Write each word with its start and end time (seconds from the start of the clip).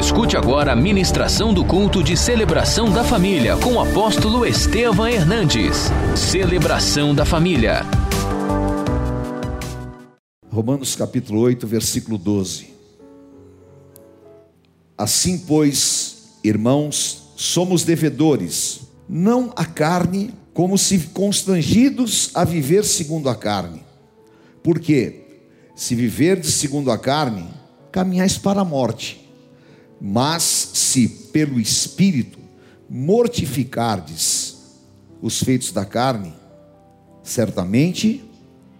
Escute 0.00 0.34
agora 0.34 0.72
a 0.72 0.74
ministração 0.76 1.52
do 1.52 1.62
culto 1.62 2.02
de 2.02 2.16
celebração 2.16 2.90
da 2.90 3.04
família 3.04 3.54
com 3.58 3.74
o 3.74 3.80
apóstolo 3.80 4.46
Estevam 4.46 5.06
Hernandes. 5.06 5.90
Celebração 6.16 7.14
da 7.14 7.26
família. 7.26 7.82
Romanos 10.48 10.96
capítulo 10.96 11.42
8, 11.42 11.66
versículo 11.66 12.16
12. 12.16 12.70
Assim, 14.96 15.36
pois, 15.36 16.38
irmãos, 16.42 17.34
somos 17.36 17.84
devedores, 17.84 18.80
não 19.06 19.52
a 19.54 19.66
carne, 19.66 20.32
como 20.54 20.78
se 20.78 20.98
constrangidos 21.08 22.30
a 22.32 22.42
viver 22.42 22.86
segundo 22.86 23.28
a 23.28 23.34
carne. 23.34 23.84
Porque, 24.62 25.42
se 25.76 25.94
viverdes 25.94 26.54
segundo 26.54 26.90
a 26.90 26.96
carne, 26.96 27.46
caminhais 27.92 28.38
para 28.38 28.62
a 28.62 28.64
morte. 28.64 29.19
Mas 30.00 30.42
se 30.42 31.08
pelo 31.08 31.60
Espírito 31.60 32.38
mortificardes 32.88 34.56
os 35.20 35.42
feitos 35.42 35.70
da 35.70 35.84
carne, 35.84 36.32
certamente 37.22 38.24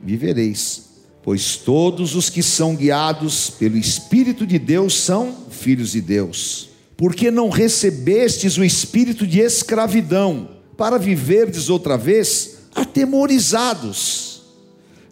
vivereis. 0.03 0.89
Pois 1.23 1.57
todos 1.57 2.15
os 2.15 2.31
que 2.31 2.43
são 2.43 2.75
guiados 2.75 3.51
pelo 3.51 3.77
Espírito 3.77 4.47
de 4.47 4.59
Deus 4.59 4.95
são 4.95 5.37
filhos 5.51 5.93
de 5.93 6.01
Deus. 6.01 6.71
Porque 6.97 7.31
não 7.31 7.51
recebestes 7.51 8.57
o 8.57 8.65
espírito 8.65 9.27
de 9.27 9.39
escravidão, 9.41 10.61
para 10.77 10.99
viverdes 10.99 11.69
outra 11.69 11.99
vez 11.99 12.61
atemorizados, 12.75 14.43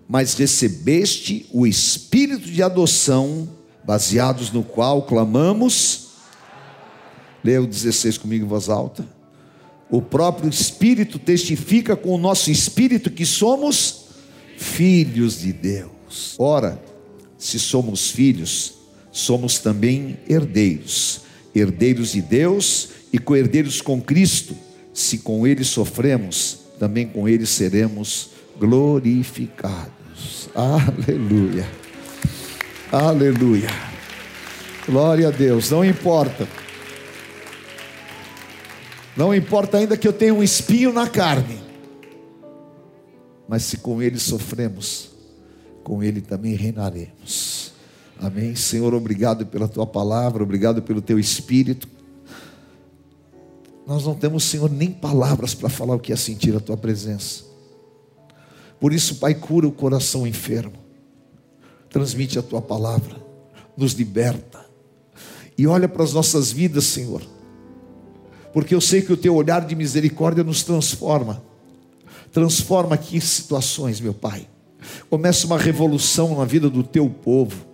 mas 0.08 0.32
recebeste 0.34 1.46
o 1.52 1.66
espírito 1.66 2.50
de 2.50 2.62
adoção, 2.62 3.48
baseados 3.84 4.50
no 4.50 4.62
qual 4.62 5.02
clamamos. 5.02 6.07
Leia 7.42 7.62
o 7.62 7.66
16 7.66 8.18
comigo 8.18 8.44
em 8.44 8.48
voz 8.48 8.68
alta. 8.68 9.06
O 9.90 10.02
próprio 10.02 10.50
Espírito 10.50 11.18
testifica 11.18 11.96
com 11.96 12.10
o 12.10 12.18
nosso 12.18 12.50
espírito 12.50 13.10
que 13.10 13.24
somos 13.24 14.06
filhos 14.56 15.40
de 15.40 15.52
Deus. 15.52 16.34
Ora, 16.38 16.82
se 17.38 17.58
somos 17.58 18.10
filhos, 18.10 18.74
somos 19.10 19.58
também 19.58 20.18
herdeiros, 20.28 21.22
herdeiros 21.54 22.12
de 22.12 22.20
Deus 22.20 22.88
e 23.12 23.18
co-herdeiros 23.18 23.80
com 23.80 24.00
Cristo. 24.00 24.56
Se 24.92 25.18
com 25.18 25.46
Ele 25.46 25.64
sofremos, 25.64 26.58
também 26.78 27.06
com 27.06 27.28
Ele 27.28 27.46
seremos 27.46 28.30
glorificados. 28.58 30.48
Aleluia. 30.54 31.66
Aleluia. 32.90 33.68
Glória 34.86 35.28
a 35.28 35.30
Deus. 35.30 35.70
Não 35.70 35.84
importa. 35.84 36.48
Não 39.18 39.34
importa 39.34 39.78
ainda 39.78 39.96
que 39.96 40.06
eu 40.06 40.12
tenha 40.12 40.32
um 40.32 40.44
espinho 40.44 40.92
na 40.92 41.08
carne. 41.08 41.58
Mas 43.48 43.64
se 43.64 43.78
com 43.78 44.00
ele 44.00 44.16
sofremos, 44.16 45.10
com 45.82 46.00
ele 46.04 46.20
também 46.20 46.54
reinaremos. 46.54 47.72
Amém. 48.20 48.54
Senhor, 48.54 48.94
obrigado 48.94 49.44
pela 49.44 49.66
tua 49.66 49.84
palavra, 49.84 50.44
obrigado 50.44 50.80
pelo 50.82 51.02
teu 51.02 51.18
espírito. 51.18 51.88
Nós 53.84 54.04
não 54.04 54.14
temos, 54.14 54.44
Senhor, 54.44 54.70
nem 54.70 54.92
palavras 54.92 55.52
para 55.52 55.68
falar 55.68 55.96
o 55.96 56.00
que 56.00 56.12
é 56.12 56.16
sentir 56.16 56.54
a 56.54 56.60
tua 56.60 56.76
presença. 56.76 57.42
Por 58.78 58.92
isso, 58.92 59.16
Pai, 59.16 59.34
cura 59.34 59.66
o 59.66 59.72
coração 59.72 60.28
enfermo. 60.28 60.76
Transmite 61.90 62.38
a 62.38 62.42
tua 62.42 62.62
palavra, 62.62 63.16
nos 63.76 63.94
liberta. 63.94 64.64
E 65.56 65.66
olha 65.66 65.88
para 65.88 66.04
as 66.04 66.12
nossas 66.12 66.52
vidas, 66.52 66.84
Senhor. 66.84 67.37
Porque 68.58 68.74
eu 68.74 68.80
sei 68.80 69.02
que 69.02 69.12
o 69.12 69.16
teu 69.16 69.36
olhar 69.36 69.64
de 69.64 69.76
misericórdia 69.76 70.42
nos 70.42 70.64
transforma. 70.64 71.40
Transforma 72.32 72.96
aqui 72.96 73.20
situações, 73.20 74.00
meu 74.00 74.12
Pai. 74.12 74.48
Começa 75.08 75.46
uma 75.46 75.56
revolução 75.56 76.36
na 76.36 76.44
vida 76.44 76.68
do 76.68 76.82
teu 76.82 77.08
povo. 77.08 77.64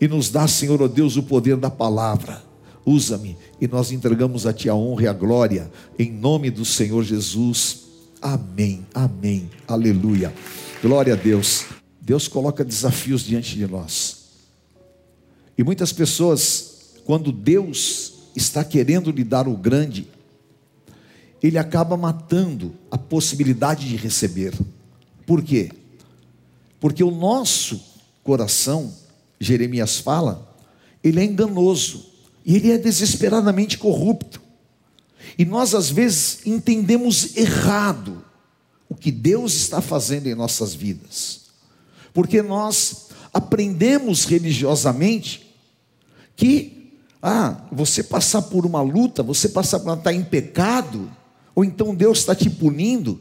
E 0.00 0.08
nos 0.08 0.30
dá, 0.30 0.48
Senhor, 0.48 0.80
ó 0.80 0.86
oh 0.86 0.88
Deus, 0.88 1.18
o 1.18 1.24
poder 1.24 1.58
da 1.58 1.68
palavra. 1.68 2.42
Usa-me 2.86 3.36
e 3.60 3.68
nós 3.68 3.92
entregamos 3.92 4.46
a 4.46 4.52
Ti 4.54 4.70
a 4.70 4.74
honra 4.74 5.02
e 5.02 5.08
a 5.08 5.12
glória, 5.12 5.70
em 5.98 6.10
nome 6.10 6.50
do 6.50 6.64
Senhor 6.64 7.04
Jesus. 7.04 7.82
Amém, 8.22 8.86
amém, 8.94 9.50
aleluia. 9.68 10.32
Glória 10.80 11.12
a 11.12 11.16
Deus. 11.16 11.66
Deus 12.00 12.28
coloca 12.28 12.64
desafios 12.64 13.24
diante 13.24 13.56
de 13.56 13.66
nós. 13.66 14.24
E 15.58 15.62
muitas 15.62 15.92
pessoas, 15.92 16.94
quando 17.04 17.30
Deus 17.30 18.30
está 18.34 18.64
querendo 18.64 19.10
lhe 19.10 19.22
dar 19.22 19.46
o 19.46 19.54
grande, 19.54 20.13
ele 21.46 21.58
acaba 21.58 21.94
matando 21.94 22.74
a 22.90 22.96
possibilidade 22.96 23.86
de 23.86 23.96
receber. 23.96 24.54
Por 25.26 25.42
quê? 25.42 25.70
Porque 26.80 27.04
o 27.04 27.10
nosso 27.10 27.82
coração, 28.22 28.90
Jeremias 29.38 29.98
fala, 29.98 30.56
ele 31.02 31.20
é 31.20 31.24
enganoso 31.24 32.06
e 32.46 32.56
ele 32.56 32.70
é 32.72 32.78
desesperadamente 32.78 33.76
corrupto. 33.76 34.40
E 35.38 35.44
nós 35.44 35.74
às 35.74 35.90
vezes 35.90 36.38
entendemos 36.46 37.36
errado 37.36 38.24
o 38.88 38.94
que 38.94 39.12
Deus 39.12 39.52
está 39.52 39.82
fazendo 39.82 40.26
em 40.26 40.34
nossas 40.34 40.74
vidas. 40.74 41.42
Porque 42.14 42.40
nós 42.40 43.08
aprendemos 43.34 44.24
religiosamente 44.24 45.54
que 46.36 46.94
ah, 47.22 47.66
você 47.70 48.02
passar 48.02 48.40
por 48.40 48.64
uma 48.64 48.80
luta, 48.80 49.22
você 49.22 49.46
passar 49.46 49.80
por 49.80 49.94
estar 49.94 50.14
em 50.14 50.24
pecado, 50.24 51.10
ou 51.54 51.64
então 51.64 51.94
Deus 51.94 52.18
está 52.18 52.34
te 52.34 52.50
punindo, 52.50 53.20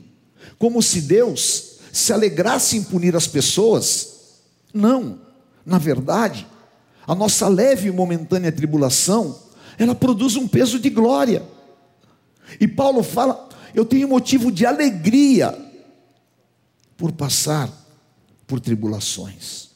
como 0.58 0.82
se 0.82 1.02
Deus 1.02 1.74
se 1.92 2.12
alegrasse 2.12 2.78
em 2.78 2.84
punir 2.84 3.16
as 3.16 3.28
pessoas. 3.28 4.14
Não, 4.74 5.20
na 5.66 5.78
verdade, 5.78 6.48
a 7.06 7.14
nossa 7.14 7.48
leve 7.48 7.90
e 7.90 7.92
momentânea 7.92 8.52
tribulação, 8.52 9.40
ela 9.78 9.94
produz 9.94 10.36
um 10.36 10.48
peso 10.48 10.80
de 10.80 10.90
glória. 10.90 11.44
E 12.60 12.68
Paulo 12.68 13.04
fala: 13.04 13.50
eu 13.74 13.86
tenho 13.86 14.08
motivo 14.08 14.52
de 14.52 14.66
alegria 14.66 15.58
por 16.98 17.12
passar 17.12 17.72
por 18.48 18.60
tribulações. 18.60 19.70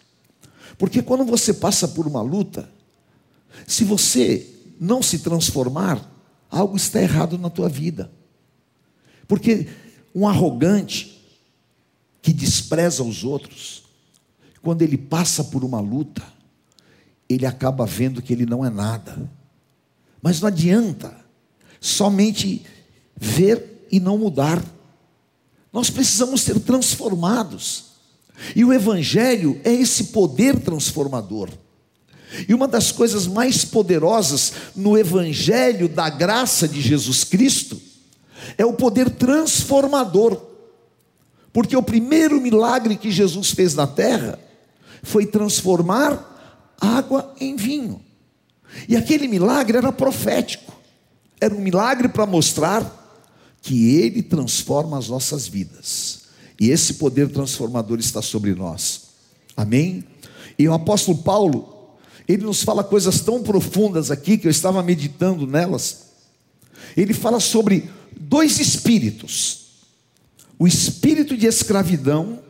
Porque 0.77 1.01
quando 1.01 1.25
você 1.25 1.53
passa 1.53 1.87
por 1.87 2.07
uma 2.07 2.21
luta, 2.21 2.69
se 3.65 3.83
você 3.83 4.47
não 4.79 5.01
se 5.01 5.19
transformar, 5.19 5.99
algo 6.49 6.77
está 6.77 7.01
errado 7.01 7.37
na 7.37 7.49
tua 7.49 7.67
vida. 7.67 8.11
Porque 9.27 9.67
um 10.15 10.27
arrogante 10.27 11.21
que 12.21 12.33
despreza 12.33 13.03
os 13.03 13.23
outros, 13.23 13.83
quando 14.61 14.81
ele 14.81 14.97
passa 14.97 15.43
por 15.43 15.63
uma 15.63 15.79
luta, 15.79 16.23
ele 17.29 17.45
acaba 17.45 17.85
vendo 17.85 18.21
que 18.21 18.33
ele 18.33 18.45
não 18.45 18.65
é 18.65 18.69
nada. 18.69 19.29
Mas 20.21 20.41
não 20.41 20.47
adianta 20.47 21.15
somente 21.79 22.65
ver 23.15 23.87
e 23.91 23.99
não 23.99 24.17
mudar. 24.17 24.63
Nós 25.71 25.89
precisamos 25.89 26.41
ser 26.41 26.59
transformados. 26.59 27.85
E 28.55 28.63
o 28.63 28.73
Evangelho 28.73 29.59
é 29.63 29.71
esse 29.71 30.05
poder 30.05 30.59
transformador. 30.59 31.49
E 32.47 32.53
uma 32.53 32.67
das 32.67 32.91
coisas 32.91 33.25
mais 33.25 33.63
poderosas 33.63 34.53
no 34.75 34.97
Evangelho 34.97 35.87
da 35.87 36.09
graça 36.09 36.67
de 36.67 36.81
Jesus 36.81 37.23
Cristo 37.23 37.86
é 38.57 38.65
o 38.65 38.73
poder 38.73 39.09
transformador. 39.09 40.41
Porque 41.51 41.75
o 41.75 41.83
primeiro 41.83 42.39
milagre 42.39 42.95
que 42.95 43.11
Jesus 43.11 43.51
fez 43.51 43.73
na 43.73 43.87
terra 43.87 44.39
foi 45.01 45.25
transformar 45.25 46.75
água 46.79 47.33
em 47.39 47.55
vinho. 47.55 48.01
E 48.87 48.95
aquele 48.95 49.27
milagre 49.27 49.77
era 49.77 49.91
profético. 49.91 50.73
Era 51.39 51.55
um 51.55 51.59
milagre 51.59 52.09
para 52.09 52.25
mostrar 52.25 53.05
que 53.61 53.95
ele 53.95 54.21
transforma 54.21 54.97
as 54.97 55.07
nossas 55.07 55.47
vidas. 55.47 56.21
E 56.59 56.69
esse 56.69 56.95
poder 56.95 57.29
transformador 57.29 57.99
está 57.99 58.21
sobre 58.21 58.53
nós. 58.53 59.07
Amém? 59.55 60.03
E 60.57 60.67
o 60.67 60.73
apóstolo 60.73 61.17
Paulo, 61.19 61.97
ele 62.27 62.43
nos 62.43 62.63
fala 62.63 62.83
coisas 62.83 63.21
tão 63.21 63.43
profundas 63.43 64.09
aqui 64.09 64.37
que 64.37 64.47
eu 64.47 64.51
estava 64.51 64.81
meditando 64.81 65.45
nelas. 65.45 66.07
Ele 66.95 67.13
fala 67.13 67.39
sobre 67.39 67.89
dois 68.19 68.59
espíritos: 68.59 69.67
o 70.57 70.67
espírito 70.67 71.37
de 71.37 71.45
escravidão 71.45 72.41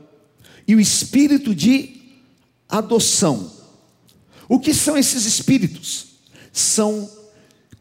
e 0.68 0.76
o 0.76 0.80
espírito 0.80 1.54
de 1.54 2.02
adoção. 2.68 3.52
O 4.50 4.60
que 4.60 4.74
são 4.74 4.98
esses 4.98 5.26
espíritos? 5.26 6.08
São 6.52 7.10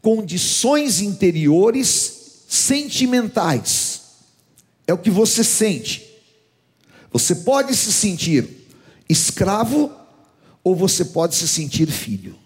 condições 0.01 1.01
interiores 1.01 2.43
sentimentais. 2.47 4.01
É 4.85 4.93
o 4.93 4.97
que 4.97 5.09
você 5.09 5.43
sente. 5.43 6.05
Você 7.11 7.35
pode 7.35 7.75
se 7.75 7.91
sentir 7.91 8.47
escravo 9.09 9.91
ou 10.63 10.75
você 10.75 11.05
pode 11.05 11.35
se 11.35 11.47
sentir 11.47 11.87
filho. 11.87 12.37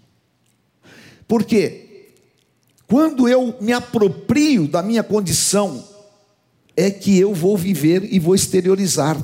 Por 1.28 1.44
quê? 1.44 1.91
Quando 2.92 3.26
eu 3.26 3.56
me 3.62 3.72
aproprio 3.72 4.68
da 4.68 4.84
minha 4.84 5.02
condição, 5.02 5.82
é 6.76 6.92
que 6.92 7.18
eu 7.18 7.34
vou 7.34 7.58
viver 7.58 8.14
e 8.14 8.20
vou 8.20 8.36
exteriorizar. 8.36 9.18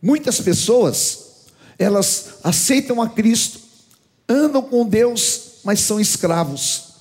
Muitas 0.00 0.40
pessoas, 0.40 1.48
elas 1.76 2.34
aceitam 2.44 3.02
a 3.02 3.08
Cristo, 3.08 3.58
andam 4.28 4.62
com 4.62 4.86
Deus, 4.86 5.54
mas 5.64 5.80
são 5.80 5.98
escravos. 5.98 6.92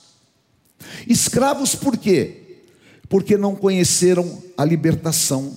Escravos 1.08 1.76
por 1.76 1.98
quê? 1.98 2.64
Porque 3.08 3.38
não 3.38 3.56
conheceram 3.56 4.42
a 4.58 4.66
libertação. 4.66 5.54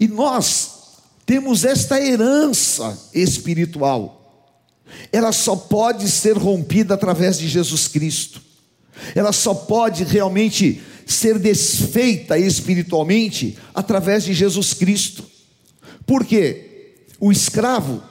E 0.00 0.08
nós 0.08 0.70
temos 1.26 1.66
esta 1.66 2.00
herança 2.00 2.98
espiritual. 3.12 4.48
Ela 5.12 5.32
só 5.32 5.54
pode 5.54 6.10
ser 6.10 6.38
rompida 6.38 6.94
através 6.94 7.38
de 7.38 7.46
Jesus 7.46 7.88
Cristo. 7.88 8.51
Ela 9.14 9.32
só 9.32 9.54
pode 9.54 10.04
realmente 10.04 10.80
ser 11.06 11.38
desfeita 11.38 12.38
espiritualmente 12.38 13.58
através 13.74 14.24
de 14.24 14.32
Jesus 14.32 14.74
Cristo. 14.74 15.24
Por 16.06 16.24
quê? 16.24 16.96
O 17.20 17.30
escravo 17.30 18.02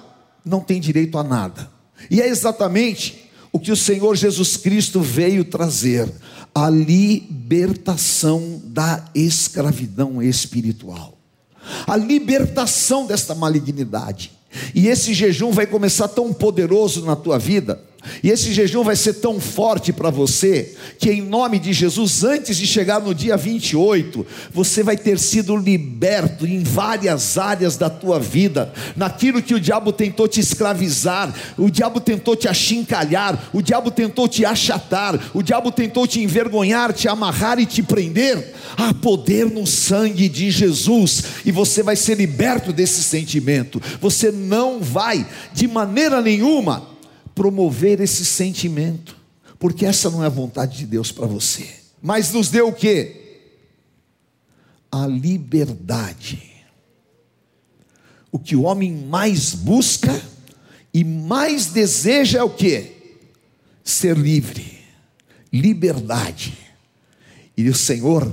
não 0.45 0.60
tem 0.60 0.80
direito 0.80 1.18
a 1.18 1.24
nada. 1.24 1.69
E 2.10 2.22
é 2.22 2.28
exatamente 2.28 3.30
o 3.51 3.60
que 3.60 3.72
o 3.72 3.75
Senhor 3.75 4.16
Jesus 4.16 4.57
Cristo 4.57 5.01
veio 5.01 5.45
trazer: 5.45 6.12
a 6.54 6.69
libertação 6.69 8.62
da 8.66 9.10
escravidão 9.13 10.22
espiritual, 10.22 11.18
a 11.86 11.95
libertação 11.95 13.06
desta 13.06 13.36
malignidade. 13.36 14.31
E 14.75 14.88
esse 14.88 15.13
jejum 15.13 15.51
vai 15.51 15.66
começar 15.66 16.10
tão 16.10 16.33
poderoso 16.33 17.06
na 17.06 17.16
tua 17.16 17.39
vida 17.39 17.81
e 18.24 18.30
esse 18.30 18.53
jejum 18.53 18.83
vai 18.83 18.95
ser 18.95 19.13
tão 19.15 19.39
forte 19.39 19.94
para 19.94 20.09
você, 20.09 20.75
que 20.98 21.12
em 21.12 21.21
nome 21.21 21.59
de 21.59 21.71
Jesus, 21.71 22.24
antes 22.24 22.57
de 22.57 22.65
chegar 22.65 23.00
no 23.00 23.13
dia 23.13 23.38
28, 23.38 24.25
você 24.51 24.81
vai 24.81 24.98
ter 24.98 25.19
sido 25.19 25.56
liberto 25.56 26.45
em 26.45 26.63
várias 26.63 27.38
áreas 27.38 27.77
da 27.77 27.89
tua 27.89 28.19
vida, 28.19 28.74
naquilo 28.95 29.42
que 29.42 29.53
o 29.53 29.59
diabo 29.59 29.92
tentou 29.92 30.27
te 30.27 30.39
escravizar, 30.39 31.33
o 31.57 31.69
diabo 31.69 32.00
tentou 32.00 32.36
te 32.36 32.48
achincalhar, 32.48 33.50
o 33.53 33.62
diabo 33.62 33.92
tentou 33.92 34.27
te 34.27 34.45
achatar, 34.45 35.19
o 35.33 35.44
diabo 35.44 35.71
tentou 35.71 36.07
te 36.07 36.21
envergonhar, 36.21 36.94
te 36.94 37.07
amarrar 37.07 37.59
e 37.59 37.65
te 37.65 37.83
prender. 37.83 38.54
Há 38.77 38.94
poder 38.94 39.45
no 39.45 39.68
sangue 39.68 40.27
de 40.27 40.50
Jesus, 40.50 41.24
e 41.45 41.51
você 41.51 41.83
vai 41.83 41.95
ser 41.95 42.18
liberto 42.18 42.74
desse 42.74 43.04
sentimento. 43.04 43.81
Você 44.00 44.31
não 44.31 44.80
vai, 44.80 45.25
de 45.54 45.68
maneira 45.68 46.21
nenhuma, 46.21 46.91
promover 47.42 48.00
esse 48.00 48.24
sentimento, 48.24 49.18
porque 49.58 49.84
essa 49.84 50.12
não 50.12 50.24
é 50.24 50.28
a 50.28 50.30
vontade 50.30 50.78
de 50.78 50.86
Deus 50.86 51.12
para 51.12 51.26
você. 51.26 51.68
Mas 52.00 52.32
nos 52.32 52.50
deu 52.50 52.68
o 52.68 52.72
que? 52.72 53.16
A 54.92 55.08
liberdade. 55.08 56.40
O 58.32 58.38
que 58.38 58.56
o 58.56 58.62
homem 58.62 58.94
mais 58.94 59.56
busca 59.56 60.22
e 60.94 61.04
mais 61.04 61.66
deseja 61.66 62.38
é 62.38 62.44
o 62.44 62.50
que? 62.52 62.92
Ser 63.84 64.16
livre, 64.16 64.78
liberdade. 65.52 66.56
E 67.58 67.68
o 67.70 67.74
Senhor, 67.74 68.32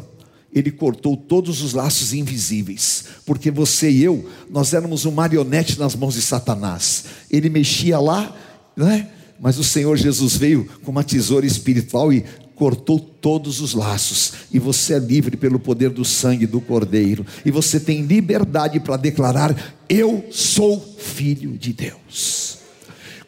Ele 0.52 0.70
cortou 0.70 1.16
todos 1.16 1.62
os 1.62 1.72
laços 1.72 2.12
invisíveis, 2.12 3.06
porque 3.24 3.50
você 3.50 3.90
e 3.90 4.04
eu, 4.04 4.30
nós 4.50 4.74
éramos 4.74 5.06
um 5.06 5.12
marionete 5.12 5.78
nas 5.78 5.94
mãos 5.94 6.12
de 6.12 6.20
Satanás. 6.20 7.06
Ele 7.30 7.48
mexia 7.48 7.98
lá, 7.98 8.36
não 8.78 8.88
é? 8.88 9.08
Mas 9.40 9.58
o 9.58 9.64
Senhor 9.64 9.96
Jesus 9.96 10.36
veio 10.36 10.68
com 10.84 10.90
uma 10.90 11.04
tesoura 11.04 11.44
espiritual 11.44 12.12
e 12.12 12.24
cortou 12.54 12.98
todos 12.98 13.60
os 13.60 13.72
laços, 13.72 14.32
e 14.52 14.58
você 14.58 14.94
é 14.94 14.98
livre 14.98 15.36
pelo 15.36 15.60
poder 15.60 15.90
do 15.90 16.04
sangue 16.04 16.44
do 16.44 16.60
Cordeiro, 16.60 17.24
e 17.44 17.50
você 17.50 17.78
tem 17.78 18.02
liberdade 18.02 18.80
para 18.80 18.96
declarar: 18.96 19.76
Eu 19.88 20.26
sou 20.30 20.80
filho 20.98 21.56
de 21.56 21.72
Deus. 21.72 22.58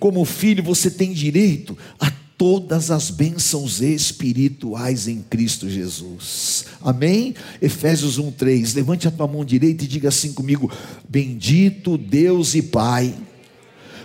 Como 0.00 0.24
filho, 0.24 0.64
você 0.64 0.90
tem 0.90 1.12
direito 1.12 1.76
a 2.00 2.10
todas 2.36 2.90
as 2.90 3.10
bênçãos 3.10 3.80
espirituais 3.80 5.06
em 5.06 5.22
Cristo 5.28 5.68
Jesus. 5.68 6.64
Amém? 6.80 7.34
Efésios 7.60 8.18
1:3. 8.18 8.74
Levante 8.74 9.06
a 9.06 9.10
tua 9.10 9.28
mão 9.28 9.44
direita 9.44 9.84
e 9.84 9.86
diga 9.86 10.08
assim 10.08 10.32
comigo: 10.32 10.72
Bendito 11.08 11.96
Deus 11.96 12.54
e 12.54 12.62
Pai 12.62 13.14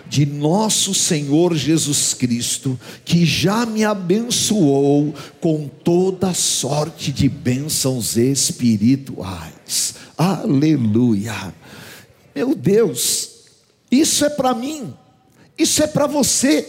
de 0.08 0.24
nosso 0.24 0.94
Senhor 0.94 1.54
Jesus 1.54 2.14
Cristo, 2.14 2.78
que 3.04 3.26
já 3.26 3.66
me 3.66 3.84
abençoou 3.84 5.14
com 5.40 5.68
toda 5.68 6.32
sorte 6.34 7.10
de 7.10 7.28
bênçãos 7.28 8.16
espirituais. 8.16 9.94
Aleluia. 10.16 11.54
Meu 12.34 12.54
Deus, 12.54 13.30
isso 13.90 14.24
é 14.24 14.30
para 14.30 14.54
mim, 14.54 14.94
isso 15.58 15.82
é 15.82 15.86
para 15.86 16.06
você, 16.06 16.66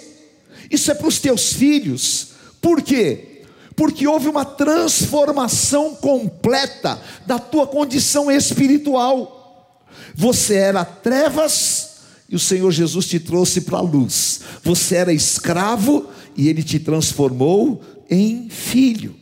isso 0.71 0.91
é 0.91 0.95
para 0.95 1.07
os 1.07 1.19
teus 1.19 1.53
filhos. 1.53 2.29
Por 2.61 2.81
quê? 2.81 3.43
Porque 3.75 4.07
houve 4.07 4.27
uma 4.27 4.43
transformação 4.43 5.93
completa 5.95 6.99
da 7.25 7.37
tua 7.37 7.67
condição 7.67 8.31
espiritual. 8.31 9.85
Você 10.15 10.55
era 10.55 10.83
trevas, 10.83 11.86
e 12.29 12.35
o 12.35 12.39
Senhor 12.39 12.71
Jesus 12.71 13.07
te 13.07 13.19
trouxe 13.19 13.62
para 13.62 13.77
a 13.77 13.81
luz. 13.81 14.41
Você 14.63 14.95
era 14.95 15.13
escravo 15.13 16.09
e 16.35 16.50
ele 16.50 16.62
te 16.62 16.79
transformou 16.79 17.81
em 18.09 18.50
filho. 18.50 19.15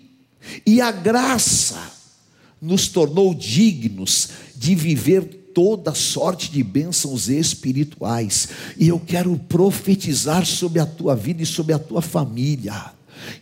E 0.65 0.81
a 0.81 0.91
graça 0.91 1.79
nos 2.61 2.87
tornou 2.87 3.33
dignos 3.33 4.29
de 4.55 4.73
viver 4.73 5.23
toda 5.53 5.93
sorte 5.93 6.51
de 6.51 6.63
bênçãos 6.63 7.29
espirituais. 7.29 8.49
E 8.77 8.87
eu 8.87 8.99
quero 8.99 9.37
profetizar 9.47 10.45
sobre 10.45 10.79
a 10.79 10.85
tua 10.85 11.15
vida 11.15 11.43
e 11.43 11.45
sobre 11.45 11.73
a 11.73 11.79
tua 11.79 12.01
família. 12.01 12.91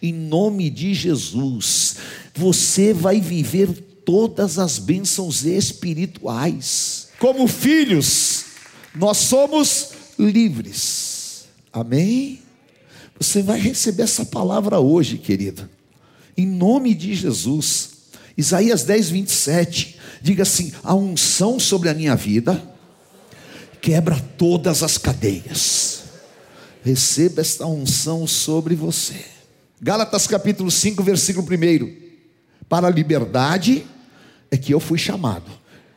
Em 0.02 0.14
nome 0.14 0.70
de 0.70 0.94
Jesus, 0.94 1.96
você 2.36 2.94
vai 2.94 3.20
viver 3.20 3.70
todas 4.06 4.60
as 4.60 4.78
bênçãos 4.78 5.46
espirituais. 5.46 7.08
Como 7.20 7.48
filhos, 7.48 8.43
nós 8.96 9.18
somos 9.18 9.92
livres. 10.18 11.46
Amém? 11.72 12.42
Você 13.20 13.42
vai 13.42 13.60
receber 13.60 14.04
essa 14.04 14.26
palavra 14.26 14.80
hoje, 14.80 15.18
querido. 15.18 15.70
Em 16.38 16.46
nome 16.46 16.94
de 16.94 17.16
Jesus. 17.16 17.90
Isaías 18.38 18.84
10, 18.84 19.10
27. 19.10 20.00
Diga 20.22 20.44
assim: 20.44 20.72
a 20.84 20.94
unção 20.94 21.60
sobre 21.60 21.90
a 21.90 21.94
minha 21.94 22.16
vida 22.16 22.62
quebra 23.82 24.20
todas 24.38 24.84
as 24.84 24.98
cadeias. 24.98 26.04
Receba 26.84 27.42
esta 27.42 27.66
unção 27.66 28.28
sobre 28.28 28.76
você. 28.76 29.26
Gálatas 29.82 30.28
capítulo 30.28 30.70
5, 30.70 31.04
versículo 31.04 31.46
1. 31.46 31.96
Para 32.70 32.88
a 32.88 32.92
liberdade 32.92 33.86
é 34.50 34.58
que 34.58 34.74
eu 34.74 34.80
fui 34.80 34.98
chamado. 34.98 35.52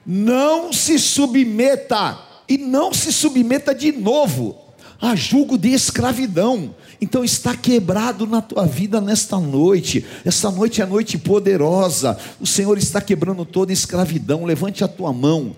Não 0.05 0.73
se 0.73 0.99
submeta 0.99 2.26
e 2.49 2.57
não 2.59 2.93
se 2.93 3.13
submeta 3.13 3.75
de 3.75 3.93
novo 3.93 4.57
a 5.01 5.15
julgo 5.15 5.59
de 5.59 5.71
escravidão. 5.71 6.75
Então 7.01 7.23
está 7.25 7.55
quebrado 7.55 8.27
na 8.27 8.41
tua 8.41 8.67
vida 8.67 9.01
nesta 9.01 9.39
noite. 9.39 10.05
Esta 10.25 10.51
noite 10.51 10.81
é 10.81 10.87
noite 10.87 11.19
poderosa. 11.19 12.19
O 12.41 12.47
Senhor 12.47 12.79
está 12.79 13.01
quebrando 13.01 13.45
toda 13.45 13.73
escravidão. 13.73 14.45
Levante 14.45 14.83
a 14.83 14.89
tua 14.89 15.13
mão 15.13 15.55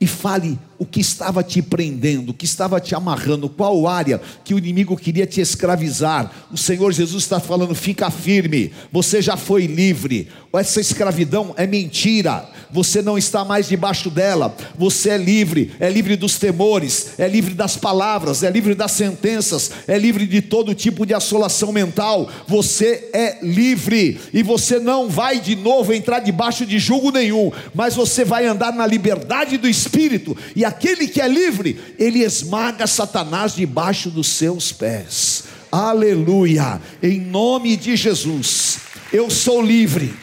e 0.00 0.06
fale 0.06 0.58
o 0.78 0.86
que 0.86 1.00
estava 1.00 1.42
te 1.42 1.60
prendendo, 1.60 2.30
o 2.30 2.34
que 2.34 2.44
estava 2.44 2.80
te 2.80 2.94
amarrando, 2.94 3.48
qual 3.48 3.86
área 3.86 4.20
que 4.44 4.54
o 4.54 4.58
inimigo 4.58 4.96
queria 4.96 5.26
te 5.26 5.40
escravizar. 5.40 6.30
O 6.52 6.56
Senhor 6.56 6.92
Jesus 6.92 7.24
está 7.24 7.40
falando: 7.40 7.74
fica 7.74 8.10
firme, 8.10 8.72
você 8.92 9.20
já 9.20 9.36
foi 9.36 9.66
livre. 9.66 10.28
Essa 10.54 10.80
escravidão 10.80 11.54
é 11.56 11.66
mentira, 11.66 12.48
você 12.70 13.02
não 13.02 13.18
está 13.18 13.44
mais 13.44 13.68
debaixo 13.68 14.10
dela, 14.10 14.56
você 14.76 15.10
é 15.10 15.16
livre, 15.16 15.72
é 15.78 15.88
livre 15.88 16.16
dos 16.16 16.38
temores, 16.38 17.10
é 17.18 17.28
livre 17.28 17.54
das 17.54 17.76
palavras, 17.76 18.42
é 18.42 18.50
livre 18.50 18.74
das 18.74 18.92
sentenças, 18.92 19.70
é 19.86 19.96
livre 19.98 20.26
de 20.26 20.40
todo 20.40 20.74
tipo 20.74 21.04
de 21.04 21.14
assolação 21.14 21.70
mental. 21.70 22.28
Você 22.46 23.10
é 23.12 23.38
livre 23.42 24.18
e 24.32 24.42
você 24.42 24.78
não 24.78 25.08
vai 25.08 25.38
de 25.38 25.54
novo 25.54 25.92
entrar 25.92 26.20
debaixo 26.20 26.64
de 26.64 26.78
julgo 26.78 27.10
nenhum, 27.10 27.52
mas 27.74 27.94
você 27.94 28.24
vai 28.24 28.46
andar 28.46 28.72
na 28.72 28.86
liberdade 28.86 29.56
do 29.58 29.68
Espírito 29.68 30.36
e 30.56 30.64
aquele 30.68 31.08
que 31.08 31.20
é 31.20 31.28
livre, 31.28 31.94
ele 31.98 32.20
esmaga 32.20 32.86
Satanás 32.86 33.54
debaixo 33.54 34.10
dos 34.10 34.28
seus 34.28 34.72
pés. 34.72 35.44
Aleluia! 35.70 36.80
Em 37.02 37.20
nome 37.20 37.76
de 37.76 37.96
Jesus, 37.96 38.78
eu 39.12 39.28
sou 39.30 39.60
livre. 39.60 40.14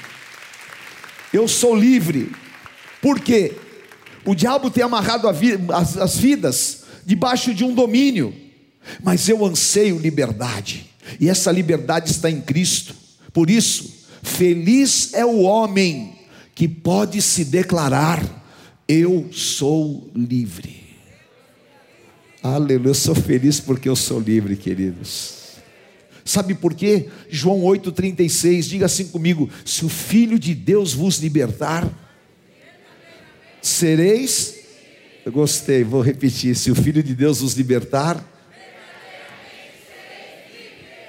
Eu 1.34 1.48
sou 1.48 1.76
livre. 1.76 2.32
Porque 3.02 3.54
o 4.26 4.34
diabo 4.34 4.72
tem 4.72 4.84
amarrado 4.84 5.28
as, 5.28 5.98
as 5.98 6.18
vidas 6.18 6.84
debaixo 7.06 7.54
de 7.54 7.64
um 7.64 7.74
domínio, 7.74 8.34
mas 9.04 9.30
eu 9.30 9.46
anseio 9.46 10.00
liberdade. 10.00 10.90
E 11.20 11.30
essa 11.30 11.52
liberdade 11.52 12.10
está 12.10 12.32
em 12.32 12.42
Cristo 12.42 12.96
Por 13.32 13.50
isso, 13.50 13.94
feliz 14.24 15.14
é 15.14 15.24
o 15.24 15.42
homem 15.42 16.16
que 16.56 16.68
pode 16.68 17.22
se 17.22 17.46
declarar: 17.46 18.24
Eu 18.88 19.30
sou 19.32 20.10
livre. 20.16 20.84
Aleluia, 22.44 22.90
eu 22.90 22.94
sou 22.94 23.16
feliz 23.16 23.60
porque 23.60 23.90
eu 23.90 23.96
sou 23.96 24.20
livre, 24.20 24.56
queridos. 24.56 25.36
Sabe 26.24 26.54
por 26.54 26.74
quê? 26.74 27.10
João 27.30 27.62
8,36, 27.62 28.64
diga 28.64 28.86
assim 28.86 29.08
comigo: 29.08 29.50
se 29.64 29.86
o 29.86 29.90
Filho 29.90 30.38
de 30.38 30.54
Deus 30.54 30.94
vos 30.94 31.18
libertar, 31.18 31.88
sereis. 33.62 34.56
Eu 35.26 35.32
gostei, 35.32 35.84
vou 35.84 36.02
repetir: 36.02 36.56
se 36.56 36.70
o 36.70 36.76
Filho 36.76 37.02
de 37.02 37.16
Deus 37.16 37.42
vos 37.42 37.54
libertar, 37.54 38.24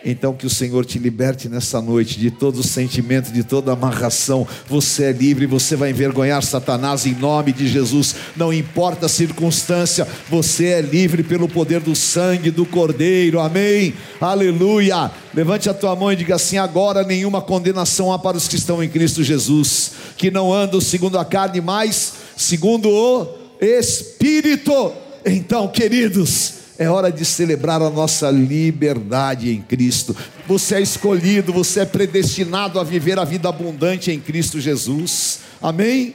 então 0.09 0.33
que 0.33 0.47
o 0.47 0.51
Senhor 0.51 0.87
te 0.87 1.01
liberte 1.01 1.49
nessa 1.49 1.83
noite 1.83 2.21
de 2.21 2.31
todo 2.31 2.63
sentimento, 2.63 3.33
de 3.33 3.43
toda 3.43 3.73
amarração. 3.73 4.47
Você 4.69 5.07
é 5.07 5.13
livre, 5.13 5.47
você 5.47 5.75
vai 5.75 5.91
envergonhar 5.91 6.41
Satanás 6.45 7.05
em 7.07 7.15
nome 7.15 7.53
de 7.53 7.67
Jesus. 7.67 8.15
Não 8.37 8.53
importa 8.53 9.07
a 9.07 9.09
circunstância, 9.09 10.07
você 10.31 10.67
é 10.67 10.81
livre 10.81 11.25
pelo 11.25 11.49
poder 11.49 11.81
do 11.81 11.97
sangue 11.97 12.53
do 12.53 12.65
Cordeiro. 12.65 13.41
Amém. 13.41 13.95
Aleluia. 14.21 15.11
Levante 15.35 15.69
a 15.69 15.75
tua 15.75 15.97
mão 15.97 16.13
e 16.13 16.17
diga 16.17 16.37
assim: 16.37 16.57
agora 16.57 17.03
nenhuma 17.03 17.43
condenação 17.43 18.13
há 18.13 18.19
para 18.19 18.37
os 18.37 18.47
que 18.47 18.55
estão 18.55 18.81
em 18.81 18.89
Cristo 18.89 19.25
Jesus, 19.25 19.91
que 20.17 20.31
não 20.31 20.55
andam 20.55 20.81
segundo 20.81 21.19
a 21.19 21.25
carne, 21.25 21.61
mas 21.61 22.13
segundo 22.37 22.89
o 22.89 23.27
Espírito. 23.61 24.93
Então, 25.25 25.67
queridos, 25.67 26.56
é 26.79 26.89
hora 26.89 27.11
de 27.11 27.25
celebrar 27.25 27.81
a 27.83 27.91
nossa 27.91 28.31
liberdade 28.31 29.51
em 29.51 29.63
Cristo. 29.63 30.17
Você 30.47 30.77
é 30.77 30.81
escolhido, 30.81 31.53
você 31.53 31.81
é 31.81 31.85
predestinado 31.85 32.79
a 32.79 32.85
viver 32.85 33.19
a 33.19 33.25
vida 33.25 33.49
abundante 33.49 34.11
em 34.11 34.21
Cristo 34.21 34.61
Jesus. 34.61 35.41
Amém? 35.61 36.15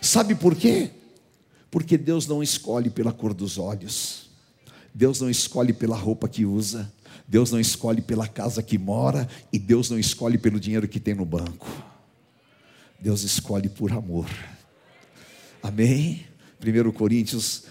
Sabe 0.00 0.34
por 0.34 0.54
quê? 0.54 0.90
Porque 1.70 1.96
Deus 1.96 2.26
não 2.26 2.42
escolhe 2.42 2.90
pela 2.90 3.12
cor 3.12 3.32
dos 3.32 3.58
olhos. 3.58 4.30
Deus 4.94 5.20
não 5.20 5.30
escolhe 5.30 5.72
pela 5.72 5.96
roupa 5.96 6.28
que 6.28 6.44
usa. 6.44 6.92
Deus 7.26 7.50
não 7.50 7.58
escolhe 7.58 8.02
pela 8.02 8.28
casa 8.28 8.62
que 8.62 8.76
mora 8.76 9.28
e 9.52 9.58
Deus 9.58 9.88
não 9.90 9.98
escolhe 9.98 10.36
pelo 10.36 10.60
dinheiro 10.60 10.86
que 10.86 11.00
tem 11.00 11.14
no 11.14 11.24
banco. 11.24 11.66
Deus 13.00 13.22
escolhe 13.22 13.68
por 13.68 13.92
amor. 13.92 14.28
Amém? 15.62 16.26
1 16.62 16.92
Coríntios 16.92 17.64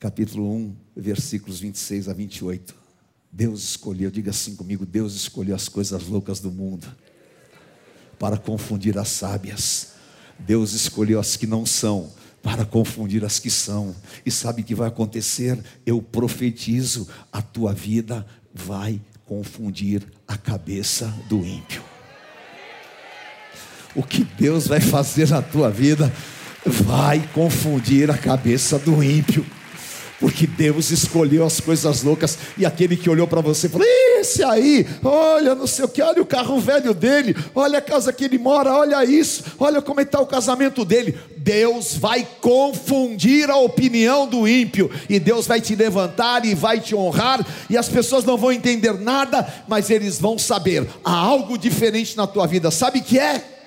capítulo 0.00 0.50
1, 0.50 0.76
versículos 0.96 1.60
26 1.60 2.08
a 2.08 2.14
28. 2.14 2.74
Deus 3.30 3.62
escolheu, 3.62 4.10
diga 4.10 4.30
assim 4.30 4.56
comigo: 4.56 4.86
Deus 4.86 5.14
escolheu 5.14 5.54
as 5.54 5.68
coisas 5.68 6.06
loucas 6.06 6.40
do 6.40 6.50
mundo 6.50 6.88
para 8.18 8.38
confundir 8.38 8.98
as 8.98 9.08
sábias. 9.08 9.92
Deus 10.38 10.72
escolheu 10.72 11.20
as 11.20 11.36
que 11.36 11.46
não 11.46 11.66
são 11.66 12.10
para 12.42 12.64
confundir 12.64 13.22
as 13.26 13.38
que 13.38 13.50
são. 13.50 13.94
E 14.24 14.30
sabe 14.30 14.62
o 14.62 14.64
que 14.64 14.74
vai 14.74 14.88
acontecer? 14.88 15.62
Eu 15.84 16.00
profetizo: 16.00 17.06
a 17.30 17.42
tua 17.42 17.74
vida 17.74 18.26
vai 18.54 18.98
confundir 19.26 20.02
a 20.26 20.36
cabeça 20.36 21.06
do 21.28 21.44
ímpio. 21.44 21.84
O 23.94 24.02
que 24.02 24.24
Deus 24.24 24.66
vai 24.66 24.80
fazer 24.80 25.28
na 25.28 25.42
tua 25.42 25.70
vida 25.70 26.10
vai 26.64 27.28
confundir 27.34 28.10
a 28.10 28.16
cabeça 28.16 28.78
do 28.78 29.02
ímpio 29.04 29.44
porque 30.20 30.46
Deus 30.46 30.90
escolheu 30.90 31.44
as 31.44 31.58
coisas 31.60 32.02
loucas, 32.02 32.36
e 32.58 32.66
aquele 32.66 32.94
que 32.94 33.08
olhou 33.08 33.26
para 33.26 33.40
você 33.40 33.70
falou: 33.70 33.86
Esse 34.20 34.44
aí, 34.44 34.86
olha, 35.02 35.54
não 35.54 35.66
sei 35.66 35.86
o 35.86 35.88
que, 35.88 36.02
olha 36.02 36.20
o 36.20 36.26
carro 36.26 36.60
velho 36.60 36.92
dele, 36.92 37.34
olha 37.54 37.78
a 37.78 37.82
casa 37.82 38.12
que 38.12 38.24
ele 38.24 38.36
mora, 38.36 38.70
olha 38.70 39.02
isso, 39.02 39.42
olha 39.58 39.80
como 39.80 40.02
está 40.02 40.20
o 40.20 40.26
casamento 40.26 40.84
dele. 40.84 41.18
Deus 41.38 41.96
vai 41.96 42.28
confundir 42.42 43.48
a 43.48 43.56
opinião 43.56 44.26
do 44.26 44.46
ímpio, 44.46 44.90
e 45.08 45.18
Deus 45.18 45.46
vai 45.46 45.58
te 45.58 45.74
levantar 45.74 46.44
e 46.44 46.54
vai 46.54 46.78
te 46.78 46.94
honrar, 46.94 47.44
e 47.70 47.78
as 47.78 47.88
pessoas 47.88 48.22
não 48.22 48.36
vão 48.36 48.52
entender 48.52 48.92
nada, 49.00 49.64
mas 49.66 49.88
eles 49.88 50.18
vão 50.18 50.38
saber: 50.38 50.86
há 51.02 51.14
algo 51.14 51.56
diferente 51.56 52.14
na 52.14 52.26
tua 52.26 52.46
vida, 52.46 52.70
sabe 52.70 53.00
que 53.00 53.18
é? 53.18 53.59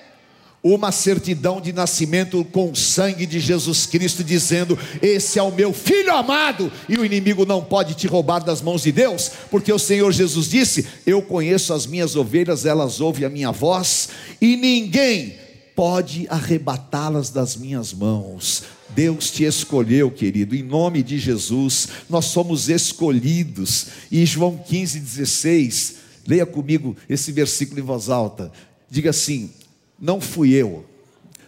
Uma 0.64 0.90
certidão 0.90 1.60
de 1.60 1.74
nascimento 1.74 2.42
com 2.46 2.70
o 2.70 2.74
sangue 2.74 3.26
de 3.26 3.38
Jesus 3.38 3.84
Cristo, 3.84 4.24
dizendo: 4.24 4.78
Esse 5.02 5.38
é 5.38 5.42
o 5.42 5.52
meu 5.52 5.74
filho 5.74 6.16
amado, 6.16 6.72
e 6.88 6.96
o 6.96 7.04
inimigo 7.04 7.44
não 7.44 7.62
pode 7.62 7.92
te 7.94 8.06
roubar 8.06 8.42
das 8.42 8.62
mãos 8.62 8.82
de 8.82 8.90
Deus, 8.90 9.30
porque 9.50 9.70
o 9.70 9.78
Senhor 9.78 10.10
Jesus 10.10 10.48
disse: 10.48 10.86
Eu 11.04 11.20
conheço 11.20 11.74
as 11.74 11.86
minhas 11.86 12.16
ovelhas, 12.16 12.64
elas 12.64 12.98
ouvem 12.98 13.26
a 13.26 13.30
minha 13.30 13.52
voz, 13.52 14.08
e 14.40 14.56
ninguém 14.56 15.34
pode 15.76 16.26
arrebatá-las 16.30 17.28
das 17.28 17.56
minhas 17.56 17.92
mãos. 17.92 18.62
Deus 18.88 19.30
te 19.30 19.44
escolheu, 19.44 20.10
querido, 20.10 20.54
em 20.54 20.62
nome 20.62 21.02
de 21.02 21.18
Jesus, 21.18 21.88
nós 22.08 22.26
somos 22.26 22.70
escolhidos. 22.70 23.88
E 24.10 24.24
João 24.24 24.56
15, 24.56 25.00
16, 25.00 25.94
leia 26.26 26.46
comigo 26.46 26.96
esse 27.06 27.32
versículo 27.32 27.80
em 27.80 27.82
voz 27.82 28.08
alta. 28.08 28.50
Diga 28.88 29.10
assim: 29.10 29.50
não 29.98 30.20
fui 30.20 30.52
eu, 30.52 30.84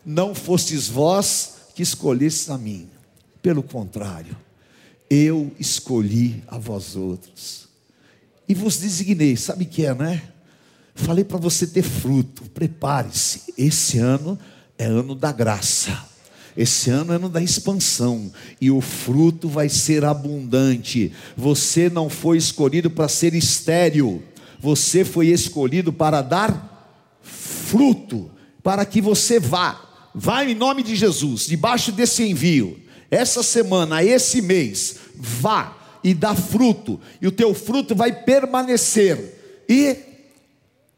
não 0.05 0.35
fostes 0.35 0.89
vós 0.89 1.55
que 1.75 1.83
escolhestes 1.83 2.51
a 2.51 2.57
mim, 2.57 2.89
pelo 3.43 3.63
contrário, 3.63 4.37
eu 5.09 5.53
escolhi 5.59 6.43
a 6.49 6.59
vós 6.59 6.97
outros, 6.97 7.69
e 8.49 8.55
vos 8.55 8.79
designei, 8.79 9.37
sabe 9.37 9.65
o 9.65 9.69
que 9.69 9.85
é, 9.85 9.95
né? 9.95 10.23
Falei 10.95 11.25
para 11.25 11.37
você 11.37 11.67
ter 11.67 11.83
fruto, 11.83 12.45
prepare-se, 12.51 13.53
esse 13.59 13.99
ano 13.99 14.39
é 14.79 14.87
ano 14.87 15.15
da 15.15 15.33
graça. 15.33 16.07
Esse 16.57 16.89
ano 16.89 17.13
é 17.13 17.17
ano 17.17 17.29
da 17.29 17.43
expansão. 17.43 18.33
E 18.59 18.71
o 18.71 18.81
fruto 18.81 19.47
vai 19.49 19.69
ser 19.69 20.05
abundante. 20.05 21.13
Você 21.37 21.91
não 21.91 22.09
foi 22.09 22.39
escolhido 22.39 22.91
para 22.91 23.09
ser 23.09 23.35
estéril, 23.35 24.23
você 24.59 25.05
foi 25.05 25.27
escolhido 25.29 25.93
para 25.93 26.23
dar 26.23 26.95
fruto 27.23 28.31
para 28.67 28.85
que 28.85 29.01
você 29.01 29.39
vá, 29.39 29.81
vá 30.13 30.45
em 30.45 30.53
nome 30.53 30.83
de 30.83 30.97
Jesus, 30.97 31.47
debaixo 31.47 31.93
desse 31.93 32.25
envio, 32.25 32.83
essa 33.09 33.41
semana, 33.41 34.03
esse 34.03 34.43
mês, 34.43 34.99
vá 35.15 35.99
e 36.03 36.13
dá 36.13 36.35
fruto, 36.35 37.01
e 37.23 37.29
o 37.29 37.31
teu 37.31 37.55
fruto 37.55 37.95
vai 37.95 38.25
permanecer, 38.25 39.63
e 39.69 39.97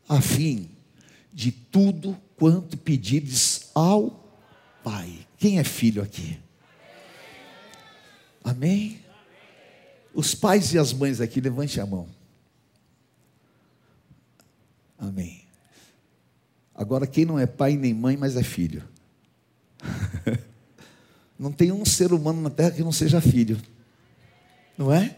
a 0.09 0.19
fim 0.23 0.71
de 1.31 1.53
tudo 1.53 2.17
quanto 2.37 2.75
pedires 2.79 3.69
ao 3.75 4.19
Pai. 4.83 5.13
Quem 5.37 5.59
é 5.59 5.65
filho 5.65 6.03
aqui? 6.03 6.39
Amém? 8.43 8.99
Os 10.15 10.35
pais 10.35 10.73
e 10.73 10.79
as 10.79 10.95
mães 10.95 11.21
aqui, 11.21 11.39
levante 11.39 11.79
a 11.79 11.85
mão. 11.85 12.09
Amém. 14.99 15.38
Agora, 16.79 17.09
quem 17.09 17.25
não 17.25 17.37
é 17.37 17.45
pai 17.45 17.77
nem 17.77 17.93
mãe, 17.93 18.17
mas 18.17 18.37
é 18.37 18.43
filho? 18.45 18.85
não 21.37 21.51
tem 21.51 21.73
um 21.73 21.85
ser 21.85 22.13
humano 22.13 22.41
na 22.41 22.51
terra 22.51 22.71
que 22.71 22.85
não 22.85 22.93
seja 22.93 23.21
filho, 23.21 23.61
não 24.79 24.95
é? 24.95 25.17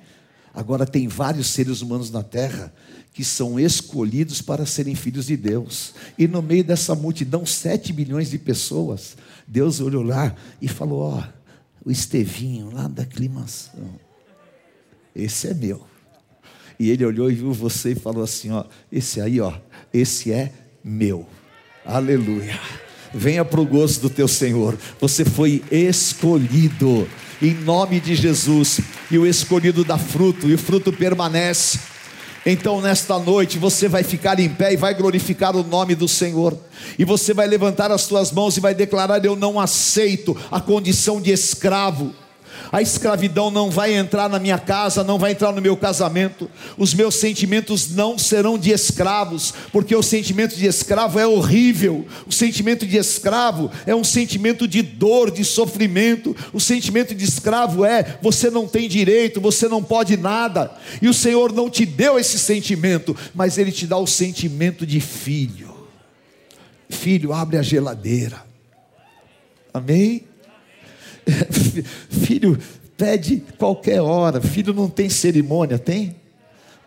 Agora, 0.55 0.87
tem 0.87 1.07
vários 1.07 1.49
seres 1.49 1.83
humanos 1.83 2.11
na 2.11 2.23
terra 2.23 2.73
que 3.13 3.23
são 3.23 3.61
escolhidos 3.61 4.41
para 4.41 4.65
serem 4.65 4.95
filhos 4.95 5.27
de 5.27 5.37
Deus, 5.37 5.93
e 6.17 6.27
no 6.27 6.41
meio 6.41 6.65
dessa 6.65 6.95
multidão, 6.95 7.45
sete 7.45 7.93
milhões 7.93 8.31
de 8.31 8.39
pessoas, 8.39 9.15
Deus 9.47 9.81
olhou 9.81 10.03
lá 10.03 10.35
e 10.63 10.67
falou: 10.67 11.01
Ó, 11.01 11.23
o 11.85 11.91
Estevinho 11.91 12.71
lá 12.71 12.89
da 12.89 13.03
aclimação, 13.03 14.01
esse 15.15 15.49
é 15.49 15.53
meu. 15.53 15.87
E 16.79 16.89
ele 16.89 17.05
olhou 17.05 17.31
e 17.31 17.35
viu 17.35 17.53
você 17.53 17.93
e 17.93 17.97
falou 17.97 18.25
assim: 18.25 18.51
Ó, 18.51 18.65
esse 18.91 19.21
aí, 19.21 19.43
ó, 19.43 19.53
esse 19.93 20.33
é 20.33 20.55
meu. 20.83 21.29
Aleluia. 21.85 22.59
Venha 23.13 23.45
para 23.45 23.61
o 23.61 23.67
gozo 23.67 24.01
do 24.01 24.11
teu 24.11 24.29
Senhor. 24.29 24.77
Você 25.01 25.25
foi 25.25 25.63
escolhido 25.71 27.09
em 27.43 27.55
nome 27.55 27.99
de 28.01 28.15
Jesus. 28.15 28.81
E 29.11 29.19
o 29.19 29.27
escolhido 29.27 29.85
dá 29.85 29.99
fruto, 29.99 30.49
e 30.49 30.55
o 30.55 30.59
fruto 30.59 30.93
permanece. 30.93 31.81
Então, 32.45 32.81
nesta 32.81 33.19
noite, 33.19 33.59
você 33.59 33.89
vai 33.89 34.03
ficar 34.03 34.39
em 34.39 34.49
pé 34.49 34.73
e 34.73 34.77
vai 34.77 34.95
glorificar 34.95 35.57
o 35.57 35.63
nome 35.63 35.95
do 35.95 36.07
Senhor. 36.07 36.57
E 36.99 37.05
você 37.05 37.35
vai 37.35 37.47
levantar 37.47 37.91
as 37.91 38.03
suas 38.03 38.31
mãos 38.31 38.57
e 38.57 38.61
vai 38.61 38.75
declarar: 38.75 39.25
Eu 39.25 39.35
não 39.35 39.59
aceito 39.59 40.37
a 40.51 40.61
condição 40.61 41.21
de 41.21 41.31
escravo 41.31 42.15
a 42.73 42.83
escravidão 42.83 43.51
não 43.51 43.71
vai 43.71 43.95
entrar 43.95 44.29
na 44.29 44.39
minha 44.39 44.59
casa, 44.59 45.05
não 45.05 45.19
vai 45.19 45.33
entrar 45.33 45.53
no 45.53 45.61
meu 45.61 45.77
casamento, 45.77 46.51
os 46.77 46.95
meus 46.95 47.15
sentimentos 47.17 47.91
não 47.91 48.19
serão 48.19 48.59
de 48.59 48.71
escravos, 48.71 49.53
porque 49.73 49.95
o 49.95 50.03
sentimento 50.03 50.57
de 50.57 50.67
escravo 50.67 51.19
é 51.19 51.27
horrível, 51.27 52.07
o 52.27 52.33
sentimento 52.33 52.87
de 52.87 52.97
escravo 52.97 53.71
é 53.87 53.95
um 53.95 54.05
sentimento 54.05 54.67
de 54.67 54.83
dor, 54.83 55.31
de 55.31 55.45
sofrimento, 55.45 56.37
o 56.53 56.61
sentimento 56.61 57.15
de 57.15 57.25
escravo 57.25 57.85
é 57.85 58.19
você 58.23 58.51
não 58.51 58.67
tem 58.67 58.89
direito, 58.89 59.41
você 59.41 59.69
não 59.69 59.83
pode 59.83 60.17
nada, 60.17 60.71
e 61.01 61.09
o 61.09 61.15
Senhor 61.15 61.53
não 61.53 61.69
te 61.69 61.85
deu 61.85 62.19
esse 62.19 62.39
sentimento, 62.39 63.17
mas 63.35 63.59
Ele 63.59 63.73
te 63.73 63.87
dá 63.87 63.97
o 63.97 64.07
sentimento 64.07 64.87
de 64.87 65.01
filho. 65.01 65.71
Filho, 66.89 67.33
abre 67.33 67.57
a 67.57 67.63
geladeira. 67.63 68.45
Amém? 69.73 70.25
Filho, 72.11 72.59
pede 72.97 73.43
qualquer 73.59 74.01
hora. 74.01 74.41
Filho 74.41 74.73
não 74.73 74.89
tem 74.89 75.09
cerimônia, 75.09 75.79
tem? 75.79 76.17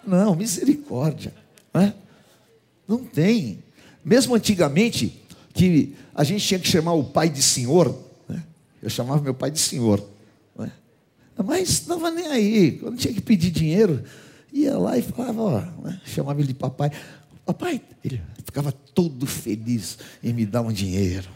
Não, 0.06 0.36
misericórdia. 0.36 1.34
Não, 1.74 1.82
é? 1.82 1.94
não 2.88 3.04
tem. 3.04 3.60
Mesmo 4.04 4.36
antigamente, 4.36 5.22
que 5.54 5.96
a 6.14 6.24
gente 6.24 6.46
tinha 6.46 6.60
que 6.60 6.68
chamar 6.68 6.94
o 6.94 7.04
pai 7.04 7.30
de 7.30 7.42
senhor, 7.42 7.98
né? 8.28 8.44
eu 8.82 8.90
chamava 8.90 9.22
meu 9.22 9.34
pai 9.34 9.52
de 9.52 9.60
senhor. 9.60 10.04
Né? 10.58 10.72
Mas 11.44 11.70
estava 11.70 12.12
nem 12.12 12.28
aí. 12.28 12.72
Quando 12.74 12.98
tinha 12.98 13.14
que 13.14 13.22
pedir 13.22 13.52
dinheiro, 13.52 14.04
ia 14.52 14.78
lá 14.78 14.98
e 14.98 15.02
falava, 15.02 15.42
ó, 15.42 15.62
né? 15.84 16.02
chamava 16.06 16.40
ele 16.40 16.50
de 16.50 16.54
papai. 16.54 16.92
Papai, 17.46 17.82
ele 18.04 18.22
ficava 18.46 18.72
todo 18.72 19.26
feliz 19.26 19.98
em 20.24 20.34
me 20.34 20.46
dar 20.46 20.62
um 20.62 20.72
dinheiro. 20.72 21.30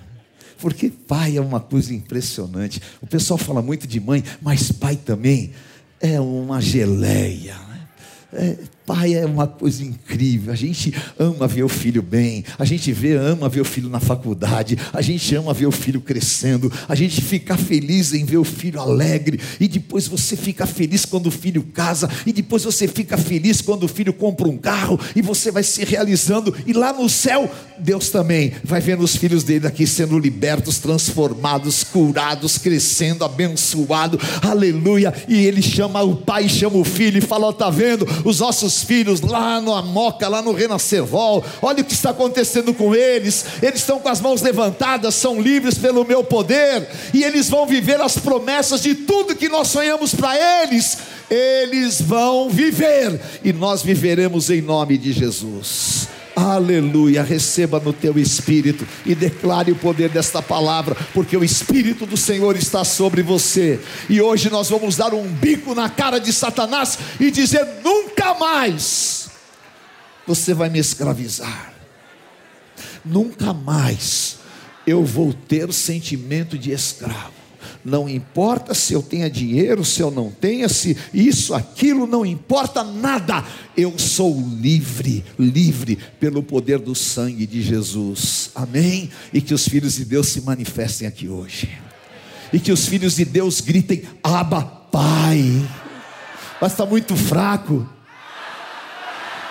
Porque 0.60 0.90
pai 0.90 1.38
é 1.38 1.42
uma 1.42 1.60
coisa 1.60 1.94
impressionante. 1.94 2.82
O 3.02 3.08
pessoal 3.08 3.38
fala 3.38 3.62
muito 3.62 3.88
de 3.88 4.00
mãe, 4.00 4.24
mas 4.42 4.72
pai 4.72 4.96
também 4.96 5.52
é 6.00 6.20
uma 6.20 6.62
geleia. 6.62 7.56
Né? 7.56 7.88
É, 8.34 8.58
pai 8.88 9.15
é 9.15 9.25
uma 9.25 9.46
coisa 9.46 9.84
incrível. 9.84 10.53
A 10.53 10.56
gente 10.56 10.94
ama 11.20 11.46
ver 11.48 11.63
o 11.63 11.70
filho 11.70 12.01
bem. 12.01 12.46
A 12.58 12.63
gente 12.63 12.91
vê, 12.94 13.15
ama 13.15 13.50
ver 13.50 13.62
o 13.62 13.65
filho 13.65 13.89
na 13.89 14.00
faculdade. 14.00 14.77
A 14.94 15.01
gente 15.01 15.36
ama 15.36 15.53
ver 15.53 15.65
o 15.65 15.72
filho 15.72 16.00
crescendo. 16.00 16.72
A 16.88 16.96
gente 16.96 17.22
fica 17.22 17.58
feliz 17.58 18.13
em 18.13 18.24
ver 18.24 18.38
o 18.38 18.44
filho 18.44 18.79
alegre. 18.79 19.39
E 19.60 19.67
depois 19.67 20.08
você 20.08 20.38
fica 20.38 20.65
feliz 20.65 21.06
quando 21.06 21.27
o 21.27 21.32
filho 21.32 21.63
casa. 21.63 22.10
E 22.25 22.32
depois 22.32 22.63
você 22.63 22.88
fica 22.88 23.17
feliz 23.17 23.62
quando 23.62 23.84
o 23.84 23.88
filho 23.88 24.13
compra 24.13 24.48
um 24.48 24.58
carro. 24.58 25.00
E 25.15 25.22
você 25.22 25.51
vai 25.51 25.63
se 25.63 25.84
realizando. 25.84 26.56
E 26.65 26.72
lá 26.72 26.94
no 26.94 27.10
céu, 27.10 27.51
Deus 27.79 28.10
também 28.10 28.53
vai 28.63 28.79
vendo 28.79 29.03
os 29.03 29.15
filhos 29.15 29.44
dele 29.44 29.67
aqui 29.67 29.86
sendo 29.86 30.17
libertos, 30.17 30.79
transformados, 30.79 31.84
curados, 31.84 32.58
crescendo, 32.58 33.25
abençoado. 33.25 34.20
Aleluia. 34.41 35.13
E 35.27 35.46
ele 35.46 35.62
chama 35.62 36.01
o 36.03 36.15
pai, 36.15 36.48
chama 36.48 36.77
o 36.77 36.86
filho 36.86 37.17
e 37.17 37.22
fala: 37.22 37.48
Ó, 37.48 37.51
tá 37.51 37.70
vendo? 37.70 38.08
os 38.24 38.39
nossos 38.39 38.76
filhos 38.84 39.22
lá 39.22 39.62
no 39.62 39.74
Amoca, 39.74 40.27
lá 40.27 40.41
no 40.41 40.51
Renascervol, 40.51 41.43
olha 41.62 41.81
o 41.81 41.86
que 41.86 41.93
está 41.93 42.12
acontecendo 42.12 42.74
com 42.74 42.96
eles, 42.96 43.46
eles 43.62 43.79
estão 43.79 44.00
com 44.00 44.10
as 44.10 44.22
mãos 44.22 44.41
levantadas, 44.41 45.15
são 45.15 45.41
livres 45.41 45.77
pelo 45.77 46.05
meu 46.05 46.24
poder, 46.24 46.88
e 47.13 47.24
eles 47.24 47.50
vão 47.50 47.65
viver 47.65 48.00
as 48.01 48.17
promessas 48.17 48.81
de 48.81 48.96
tudo 48.96 49.36
que 49.36 49.50
nós 49.50 49.67
sonhamos 49.67 50.13
para 50.13 50.36
eles, 50.63 50.98
eles 51.29 52.01
vão 52.01 52.50
viver, 52.50 53.19
e 53.43 53.51
nós 53.53 53.81
viveremos 53.81 54.50
em 54.50 54.62
nome 54.62 54.98
de 54.98 55.12
Jesus. 55.12 56.17
Aleluia, 56.39 57.24
receba 57.24 57.79
no 57.79 57.91
teu 57.91 58.20
espírito 58.20 58.88
e 59.03 59.15
declare 59.15 59.72
o 59.72 59.75
poder 59.75 60.08
desta 60.08 60.39
palavra, 60.39 60.96
porque 61.12 61.36
o 61.36 61.44
espírito 61.44 62.06
do 62.06 62.15
Senhor 62.15 62.56
está 62.56 62.84
sobre 62.84 63.24
você. 63.24 63.79
E 64.08 64.22
hoje 64.22 64.48
nós 64.48 64.70
vamos 64.70 64.96
dar 64.96 65.15
um 65.15 65.27
bico 65.27 65.74
na 65.74 65.89
cara 65.89 66.20
de 66.20 66.32
Satanás 66.32 67.00
e 67.20 67.32
dizer: 67.32 67.65
nunca 67.84 68.36
mais 68.36 69.29
você 70.27 70.53
vai 70.53 70.70
me 70.70 70.77
escravizar. 70.77 71.74
Nunca 73.03 73.51
mais 73.51 74.38
eu 74.86 75.03
vou 75.03 75.34
ter 75.34 75.67
o 75.67 75.74
sentimento 75.74 76.56
de 76.56 76.72
escravo. 76.72 77.47
Não 77.88 78.10
importa 78.10 78.74
se 78.74 78.94
eu 78.94 79.01
tenha 79.01 79.29
dinheiro, 79.29 79.86
se 79.86 80.01
eu 80.01 80.12
não 80.12 80.29
tenha, 80.29 80.67
se 80.67 80.98
isso, 81.13 81.53
aquilo, 81.53 82.06
não 82.06 82.25
importa 82.25 82.84
nada. 82.84 83.46
Eu 83.77 83.98
sou 83.98 84.38
livre, 84.60 85.24
livre 85.39 85.98
pelo 86.20 86.44
poder 86.44 86.79
do 86.79 86.94
sangue 86.94 87.48
de 87.48 87.62
Jesus. 87.62 88.51
Amém? 88.53 89.10
E 89.32 89.39
que 89.39 89.53
os 89.53 89.65
filhos 89.65 89.96
de 89.96 90.03
Deus 90.03 90.27
se 90.27 90.41
manifestem 90.41 91.07
aqui 91.07 91.29
hoje. 91.29 91.79
E 92.51 92.59
que 92.59 92.74
os 92.74 92.85
filhos 92.85 93.16
de 93.16 93.24
Deus 93.24 93.62
gritem: 93.62 94.03
Abba, 94.22 94.64
Pai. 94.92 95.46
Mas 96.59 96.74
está 96.74 96.85
muito 96.85 97.16
fraco. 97.16 97.88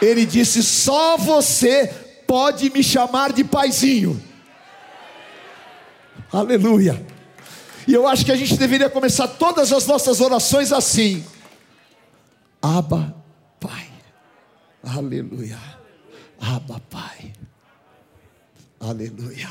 Ele 0.03 0.27
disse: 0.27 0.63
Só 0.63 1.17
você 1.17 1.91
pode 2.27 2.69
me 2.69 2.83
chamar 2.83 3.33
de 3.33 3.43
paizinho. 3.43 4.23
Aleluia. 6.31 7.16
E 7.87 7.95
eu 7.95 8.07
acho 8.07 8.25
que 8.25 8.33
a 8.33 8.37
gente 8.37 8.57
deveria 8.57 8.91
começar 8.91 9.29
todas 9.29 9.73
as 9.73 9.87
nossas 9.87 10.21
orações 10.21 10.73
assim: 10.73 11.25
Abba, 12.61 13.15
Pai. 13.61 13.89
Aleluia. 14.83 15.59
Abba, 16.41 16.81
Pai. 16.91 17.33
Aleluia. 18.81 19.49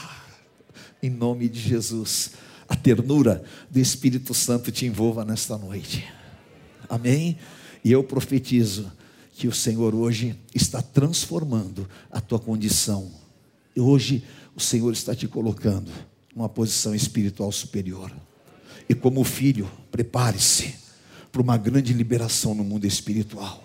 Em 1.02 1.10
nome 1.10 1.48
de 1.48 1.60
Jesus, 1.60 2.32
a 2.68 2.76
ternura 2.76 3.44
do 3.70 3.80
Espírito 3.80 4.34
Santo 4.34 4.72
te 4.72 4.86
envolva 4.86 5.24
nesta 5.24 5.58
noite. 5.58 6.06
Amém? 6.90 7.38
E 7.84 7.92
eu 7.92 8.04
profetizo 8.04 8.92
que 9.34 9.48
o 9.48 9.54
Senhor 9.54 9.96
hoje 9.96 10.38
está 10.54 10.82
transformando 10.82 11.88
a 12.12 12.20
tua 12.20 12.40
condição. 12.40 13.12
Hoje 13.78 14.24
o 14.56 14.60
Senhor 14.60 14.92
está 14.92 15.16
te 15.16 15.28
colocando 15.28 15.92
numa 16.36 16.50
posição 16.50 16.94
espiritual 16.94 17.52
superior. 17.52 18.12
E 18.90 18.94
como 18.94 19.24
filho, 19.24 19.72
prepare-se 19.90 20.76
para 21.32 21.42
uma 21.42 21.58
grande 21.58 21.94
liberação 21.94 22.54
no 22.54 22.64
mundo 22.64 22.86
espiritual. 22.86 23.64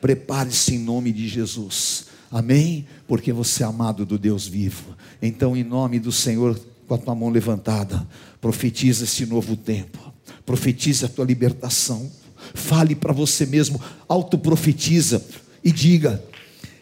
Prepare-se 0.00 0.76
em 0.76 0.78
nome 0.78 1.12
de 1.12 1.26
Jesus. 1.26 2.06
Amém? 2.30 2.86
Porque 3.08 3.32
você 3.32 3.64
é 3.64 3.66
amado 3.66 4.06
do 4.06 4.18
Deus 4.18 4.46
vivo. 4.46 4.96
Então, 5.20 5.56
em 5.56 5.64
nome 5.64 5.98
do 5.98 6.12
Senhor, 6.12 6.58
com 6.86 6.94
a 6.94 6.98
tua 6.98 7.14
mão 7.14 7.28
levantada, 7.28 8.06
profetiza 8.40 9.04
esse 9.04 9.26
novo 9.26 9.56
tempo. 9.56 9.98
Profetize 10.44 11.04
a 11.04 11.08
tua 11.08 11.24
libertação. 11.24 12.10
Fale 12.54 12.94
para 12.94 13.12
você 13.12 13.44
mesmo, 13.44 13.80
autoprofetiza 14.08 15.24
e 15.64 15.72
diga: 15.72 16.22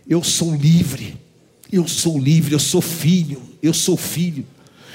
Eu 0.06 0.22
sou 0.22 0.54
livre. 0.54 1.18
Eu 1.72 1.88
sou 1.88 2.18
livre, 2.18 2.52
eu 2.52 2.58
sou 2.58 2.80
filho, 2.80 3.42
eu 3.60 3.72
sou 3.72 3.96
filho 3.96 4.46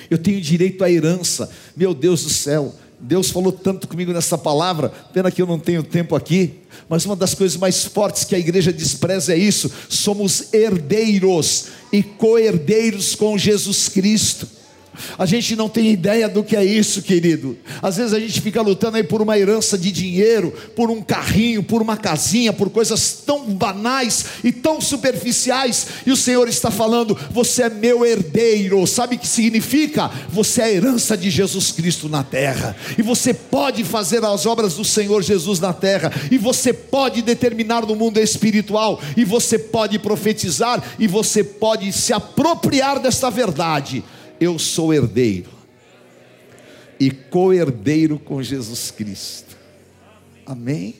eu 0.09 0.17
tenho 0.17 0.41
direito 0.41 0.83
à 0.83 0.91
herança. 0.91 1.49
Meu 1.75 1.93
Deus 1.93 2.23
do 2.23 2.29
céu, 2.29 2.75
Deus 2.99 3.29
falou 3.29 3.51
tanto 3.51 3.87
comigo 3.87 4.11
nessa 4.11 4.37
palavra, 4.37 4.89
pena 5.13 5.31
que 5.31 5.41
eu 5.41 5.47
não 5.47 5.57
tenho 5.57 5.81
tempo 5.81 6.15
aqui, 6.15 6.55
mas 6.89 7.05
uma 7.05 7.15
das 7.15 7.33
coisas 7.33 7.57
mais 7.57 7.85
fortes 7.85 8.25
que 8.25 8.35
a 8.35 8.39
igreja 8.39 8.73
despreza 8.73 9.33
é 9.33 9.37
isso: 9.37 9.71
somos 9.87 10.53
herdeiros 10.53 11.67
e 11.93 12.03
co-herdeiros 12.03 13.15
com 13.15 13.37
Jesus 13.37 13.87
Cristo. 13.87 14.58
A 15.17 15.25
gente 15.25 15.55
não 15.55 15.69
tem 15.69 15.91
ideia 15.91 16.27
do 16.27 16.43
que 16.43 16.55
é 16.55 16.63
isso, 16.63 17.01
querido. 17.01 17.57
Às 17.81 17.97
vezes 17.97 18.13
a 18.13 18.19
gente 18.19 18.41
fica 18.41 18.61
lutando 18.61 18.97
aí 18.97 19.03
por 19.03 19.21
uma 19.21 19.37
herança 19.37 19.77
de 19.77 19.91
dinheiro, 19.91 20.53
por 20.75 20.89
um 20.89 21.01
carrinho, 21.01 21.63
por 21.63 21.81
uma 21.81 21.97
casinha, 21.97 22.53
por 22.53 22.69
coisas 22.69 23.23
tão 23.25 23.45
banais 23.45 24.25
e 24.43 24.51
tão 24.51 24.81
superficiais, 24.81 25.87
e 26.05 26.11
o 26.11 26.17
Senhor 26.17 26.47
está 26.47 26.71
falando: 26.71 27.17
Você 27.31 27.63
é 27.63 27.69
meu 27.69 28.05
herdeiro. 28.05 28.85
Sabe 28.87 29.15
o 29.15 29.19
que 29.19 29.27
significa? 29.27 30.09
Você 30.29 30.61
é 30.61 30.65
a 30.65 30.71
herança 30.71 31.17
de 31.17 31.29
Jesus 31.29 31.71
Cristo 31.71 32.09
na 32.09 32.23
terra, 32.23 32.75
e 32.97 33.01
você 33.01 33.33
pode 33.33 33.83
fazer 33.83 34.23
as 34.23 34.45
obras 34.45 34.75
do 34.75 34.85
Senhor 34.85 35.21
Jesus 35.21 35.59
na 35.59 35.73
terra, 35.73 36.11
e 36.31 36.37
você 36.37 36.73
pode 36.73 37.21
determinar 37.21 37.85
no 37.85 37.95
mundo 37.95 38.19
espiritual, 38.19 39.01
e 39.15 39.23
você 39.23 39.57
pode 39.57 39.99
profetizar, 39.99 40.83
e 40.97 41.07
você 41.07 41.43
pode 41.43 41.91
se 41.93 42.13
apropriar 42.13 42.99
desta 42.99 43.29
verdade 43.29 44.03
eu 44.39 44.57
sou 44.57 44.93
herdeiro 44.93 45.49
e 46.99 47.11
co-herdeiro 47.11 48.19
com 48.19 48.41
Jesus 48.41 48.91
Cristo. 48.91 49.57
Amém? 50.45 50.95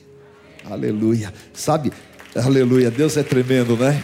Aleluia. 0.64 1.32
Sabe, 1.52 1.92
aleluia, 2.34 2.90
Deus 2.90 3.16
é 3.16 3.22
tremendo, 3.22 3.76
né? 3.76 4.02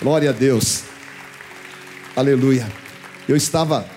Glória 0.00 0.30
a 0.30 0.32
Deus. 0.32 0.84
Aleluia. 2.16 2.70
Eu 3.28 3.36
estava 3.36 3.88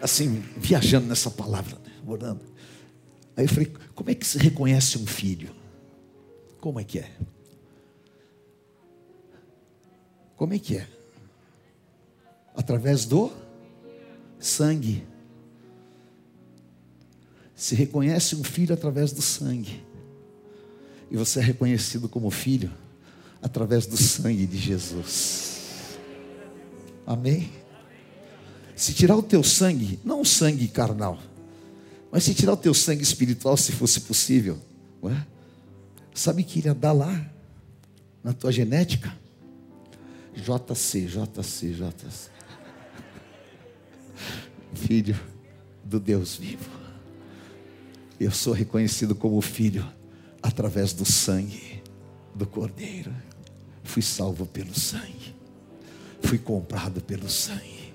assim, 0.00 0.42
viajando 0.56 1.06
nessa 1.06 1.30
palavra, 1.30 1.76
né? 1.84 1.92
orando. 2.06 2.44
Aí 3.36 3.44
eu 3.44 3.48
falei: 3.48 3.72
como 3.94 4.10
é 4.10 4.14
que 4.14 4.26
se 4.26 4.38
reconhece 4.38 4.98
um 4.98 5.06
filho? 5.06 5.50
Como 6.60 6.80
é 6.80 6.84
que 6.84 6.98
é? 6.98 7.10
Como 10.36 10.54
é 10.54 10.58
que 10.58 10.76
é? 10.76 10.86
Através 12.60 13.06
do 13.06 13.32
sangue. 14.38 15.02
Se 17.54 17.74
reconhece 17.74 18.36
um 18.36 18.44
filho 18.44 18.74
através 18.74 19.12
do 19.12 19.22
sangue. 19.22 19.82
E 21.10 21.16
você 21.16 21.38
é 21.38 21.42
reconhecido 21.42 22.06
como 22.06 22.30
filho 22.30 22.70
através 23.40 23.86
do 23.86 23.96
sangue 23.96 24.46
de 24.46 24.58
Jesus. 24.58 25.96
Amém? 27.06 27.50
Se 28.76 28.92
tirar 28.92 29.16
o 29.16 29.22
teu 29.22 29.42
sangue, 29.42 29.98
não 30.04 30.20
o 30.20 30.26
sangue 30.26 30.68
carnal, 30.68 31.18
mas 32.12 32.24
se 32.24 32.34
tirar 32.34 32.52
o 32.52 32.58
teu 32.58 32.74
sangue 32.74 33.02
espiritual, 33.02 33.56
se 33.56 33.72
fosse 33.72 34.02
possível, 34.02 34.58
é? 35.04 35.22
sabe 36.14 36.44
que 36.44 36.58
iria 36.58 36.74
dar 36.74 36.92
lá, 36.92 37.26
na 38.22 38.34
tua 38.34 38.52
genética? 38.52 39.18
JC, 40.34 41.06
JC, 41.06 41.72
JC. 41.72 42.39
Filho 44.80 45.18
do 45.84 46.00
Deus 46.00 46.36
vivo. 46.36 46.70
Eu 48.18 48.30
sou 48.30 48.52
reconhecido 48.52 49.14
como 49.14 49.40
filho 49.40 49.86
através 50.42 50.92
do 50.92 51.04
sangue 51.04 51.82
do 52.34 52.46
Cordeiro. 52.46 53.12
Fui 53.84 54.02
salvo 54.02 54.46
pelo 54.46 54.74
sangue. 54.74 55.34
Fui 56.22 56.38
comprado 56.38 57.00
pelo 57.00 57.28
sangue. 57.28 57.92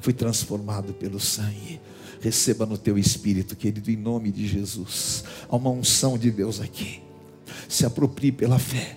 Fui 0.00 0.12
transformado 0.12 0.92
pelo 0.92 1.20
sangue. 1.20 1.80
Receba 2.20 2.66
no 2.66 2.76
teu 2.76 2.98
espírito, 2.98 3.54
querido, 3.54 3.90
em 3.90 3.96
nome 3.96 4.32
de 4.32 4.46
Jesus. 4.46 5.24
Há 5.48 5.56
uma 5.56 5.70
unção 5.70 6.18
de 6.18 6.30
Deus 6.30 6.60
aqui. 6.60 7.00
Se 7.68 7.84
aproprie 7.86 8.32
pela 8.32 8.58
fé. 8.58 8.96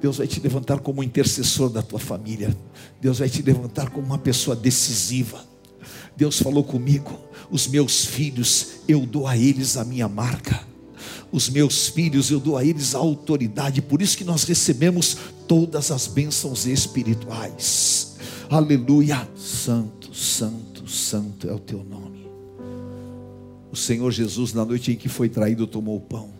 Deus 0.00 0.18
vai 0.18 0.26
te 0.26 0.40
levantar 0.40 0.80
como 0.80 1.02
intercessor 1.02 1.70
da 1.70 1.82
tua 1.82 1.98
família. 1.98 2.56
Deus 3.00 3.18
vai 3.18 3.28
te 3.28 3.42
levantar 3.42 3.90
como 3.90 4.06
uma 4.06 4.18
pessoa 4.18 4.54
decisiva. 4.54 5.55
Deus 6.16 6.38
falou 6.38 6.64
comigo: 6.64 7.18
os 7.50 7.66
meus 7.66 8.04
filhos, 8.04 8.68
eu 8.88 9.06
dou 9.06 9.26
a 9.26 9.36
eles 9.36 9.76
a 9.76 9.84
minha 9.84 10.08
marca. 10.08 10.66
Os 11.30 11.48
meus 11.48 11.88
filhos, 11.88 12.30
eu 12.30 12.40
dou 12.40 12.56
a 12.56 12.64
eles 12.64 12.94
a 12.94 12.98
autoridade. 12.98 13.82
Por 13.82 14.00
isso 14.00 14.16
que 14.16 14.24
nós 14.24 14.44
recebemos 14.44 15.16
todas 15.46 15.90
as 15.90 16.06
bênçãos 16.06 16.66
espirituais. 16.66 18.16
Aleluia. 18.48 19.28
Santo, 19.36 20.14
santo, 20.14 20.88
santo 20.88 21.48
é 21.48 21.52
o 21.52 21.58
teu 21.58 21.84
nome. 21.84 22.26
O 23.70 23.76
Senhor 23.76 24.10
Jesus, 24.10 24.52
na 24.52 24.64
noite 24.64 24.92
em 24.92 24.96
que 24.96 25.08
foi 25.08 25.28
traído, 25.28 25.66
tomou 25.66 25.96
o 25.96 26.00
pão. 26.00 26.30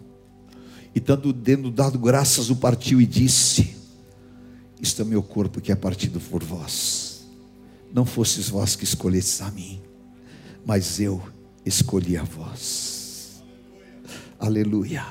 E 0.95 1.01
tendo, 1.01 1.33
tendo 1.33 1.71
dado 1.71 1.99
graças, 1.99 2.49
o 2.49 2.57
partiu 2.57 3.01
e 3.01 3.07
disse: 3.07 3.77
Isto 4.81 5.03
é 5.03 5.05
meu 5.05 5.23
corpo 5.23 5.61
que 5.61 5.71
é 5.71 5.75
partido 5.75 6.19
por 6.19 6.43
vós. 6.43 7.06
Não 7.93 8.05
fostes 8.05 8.49
vós 8.49 8.77
que 8.77 8.85
escolhestes 8.85 9.41
a 9.41 9.51
mim, 9.51 9.81
mas 10.65 11.01
eu 11.01 11.23
escolhi 11.65 12.17
a 12.17 12.23
vós. 12.23 13.43
Aleluia. 14.39 15.05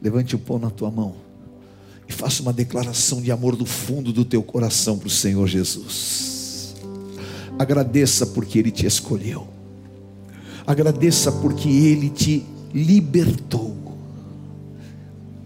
Levante 0.00 0.36
o 0.36 0.38
pão 0.38 0.58
na 0.58 0.70
tua 0.70 0.90
mão 0.90 1.16
e 2.08 2.12
faça 2.12 2.42
uma 2.42 2.52
declaração 2.52 3.22
de 3.22 3.32
amor 3.32 3.56
do 3.56 3.64
fundo 3.64 4.12
do 4.12 4.24
teu 4.24 4.42
coração 4.42 4.98
para 4.98 5.08
o 5.08 5.10
Senhor 5.10 5.46
Jesus. 5.46 6.74
Agradeça 7.58 8.26
porque 8.26 8.58
Ele 8.58 8.70
te 8.70 8.86
escolheu. 8.86 9.48
Agradeça 10.66 11.30
porque 11.30 11.68
Ele 11.68 12.10
te 12.10 12.44
libertou. 12.72 13.76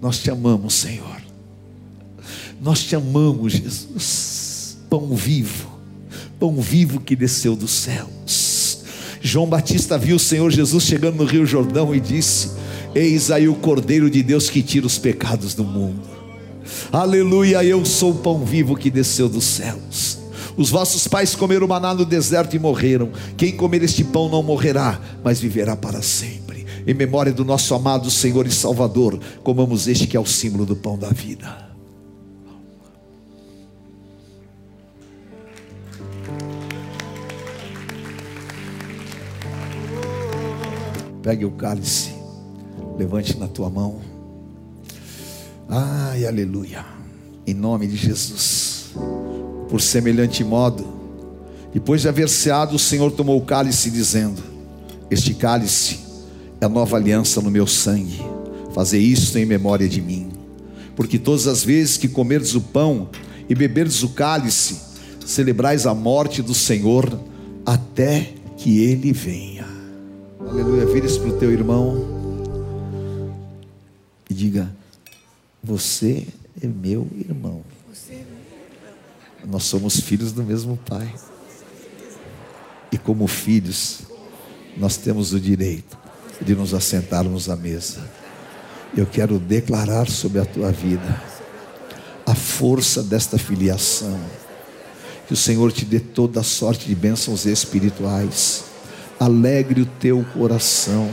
Nós 0.01 0.19
te 0.19 0.31
amamos, 0.31 0.75
Senhor. 0.75 1.23
Nós 2.61 2.83
te 2.83 2.97
amamos, 2.97 3.53
Jesus. 3.53 4.79
Pão 4.89 5.15
vivo, 5.15 5.68
pão 6.39 6.61
vivo 6.61 7.01
que 7.01 7.17
desceu 7.17 7.57
dos 7.57 7.71
céus. 7.71 8.85
João 9.21 9.47
Batista 9.47 9.99
viu 9.99 10.17
o 10.17 10.21
Senhor 10.21 10.51
Jesus 10.51 10.85
chegando 10.85 11.17
no 11.17 11.25
Rio 11.25 11.45
Jordão 11.45 11.95
e 11.95 12.01
disse: 12.01 12.53
Eis 12.95 13.31
aí 13.31 13.49
o 13.49 13.55
Cordeiro 13.55 14.09
de 14.09 14.23
Deus 14.23 14.49
que 14.49 14.63
tira 14.63 14.87
os 14.87 14.99
pecados 14.99 15.55
do 15.55 15.65
mundo. 15.65 16.09
Aleluia, 16.93 17.65
eu 17.65 17.85
sou 17.85 18.13
o 18.13 18.17
pão 18.17 18.45
vivo 18.45 18.77
que 18.77 18.91
desceu 18.91 19.29
dos 19.29 19.45
céus. 19.45 20.19
Os 20.57 20.71
vossos 20.71 21.07
pais 21.07 21.35
comeram 21.35 21.69
maná 21.69 21.95
no 21.95 22.05
deserto 22.05 22.55
e 22.57 22.59
morreram. 22.59 23.11
Quem 23.37 23.53
comer 23.53 23.83
este 23.83 24.03
pão 24.03 24.29
não 24.29 24.43
morrerá, 24.43 25.01
mas 25.23 25.41
viverá 25.41 25.77
para 25.77 26.03
sempre. 26.03 26.67
Em 26.87 26.95
memória 26.95 27.33
do 27.33 27.45
nosso 27.45 27.75
amado 27.75 28.11
Senhor 28.11 28.47
e 28.47 28.51
Salvador, 28.51 29.21
comamos 29.43 29.87
este 29.87 30.07
que 30.07 30.17
é 30.17 30.21
o 30.21 30.27
símbolo 30.27 30.65
do 30.67 30.75
pão 30.75 30.99
da 30.99 31.11
vida. 31.11 31.68
Pegue 41.23 41.45
o 41.45 41.51
cálice, 41.51 42.11
levante 42.99 43.37
na 43.39 43.49
tua 43.49 43.69
mão. 43.69 44.01
Ai, 45.69 46.27
aleluia. 46.27 46.85
Em 47.47 47.55
nome 47.55 47.87
de 47.87 47.97
Jesus. 47.97 48.91
Por 49.69 49.81
semelhante 49.81 50.43
modo, 50.43 50.87
depois 51.73 52.01
de 52.01 52.09
haver 52.09 52.29
ceado, 52.29 52.77
o 52.77 52.79
Senhor 52.79 53.11
tomou 53.13 53.37
o 53.37 53.45
cálice, 53.45 53.91
dizendo: 53.91 54.43
Este 55.11 55.35
cálice 55.35 55.99
é 56.61 56.65
a 56.65 56.69
nova 56.69 56.97
aliança 56.97 57.41
no 57.41 57.51
meu 57.51 57.67
sangue. 57.67 58.21
Fazer 58.73 58.99
isto 58.99 59.39
em 59.39 59.45
memória 59.45 59.89
de 59.89 60.01
mim. 60.01 60.31
Porque 60.97 61.19
todas 61.19 61.47
as 61.47 61.63
vezes 61.63 61.97
que 61.97 62.09
comerdes 62.09 62.55
o 62.55 62.61
pão 62.61 63.09
e 63.49 63.55
beberdes 63.55 64.03
o 64.03 64.11
cálice, 64.11 64.77
celebrais 65.25 65.87
a 65.87 65.95
morte 65.95 66.43
do 66.43 66.55
Senhor 66.55 67.19
até 67.65 68.33
que 68.57 68.83
ele 68.83 69.13
venha. 69.13 69.58
Aleluia. 70.51 70.87
Vire-se 70.87 71.21
para 71.21 71.29
o 71.29 71.39
teu 71.39 71.53
irmão 71.53 72.05
e 74.31 74.33
diga: 74.33 74.75
Você 75.63 76.27
é 76.63 76.67
meu 76.67 77.07
irmão. 77.15 77.63
Nós 79.47 79.65
somos 79.65 80.01
filhos 80.01 80.33
do 80.33 80.43
mesmo 80.43 80.79
Pai. 80.89 81.15
E 82.91 82.97
como 82.97 83.27
filhos, 83.27 84.01
nós 84.77 84.97
temos 84.97 85.35
o 85.35 85.41
direito 85.41 85.99
de 86.41 86.55
nos 86.55 86.73
assentarmos 86.73 87.51
à 87.51 87.57
mesa. 87.57 88.09
Eu 88.97 89.05
quero 89.05 89.39
declarar 89.39 90.09
sobre 90.09 90.41
a 90.41 90.47
tua 90.47 90.73
vida 90.73 91.23
a 92.25 92.35
força 92.35 93.03
desta 93.03 93.37
filiação. 93.37 94.19
Que 95.27 95.35
o 95.35 95.37
Senhor 95.37 95.71
te 95.73 95.85
dê 95.85 96.01
toda 96.01 96.41
a 96.41 96.43
sorte 96.43 96.87
de 96.87 96.95
bênçãos 96.95 97.45
espirituais. 97.45 98.65
Alegre 99.19 99.83
o 99.83 99.87
teu 99.87 100.25
coração. 100.35 101.09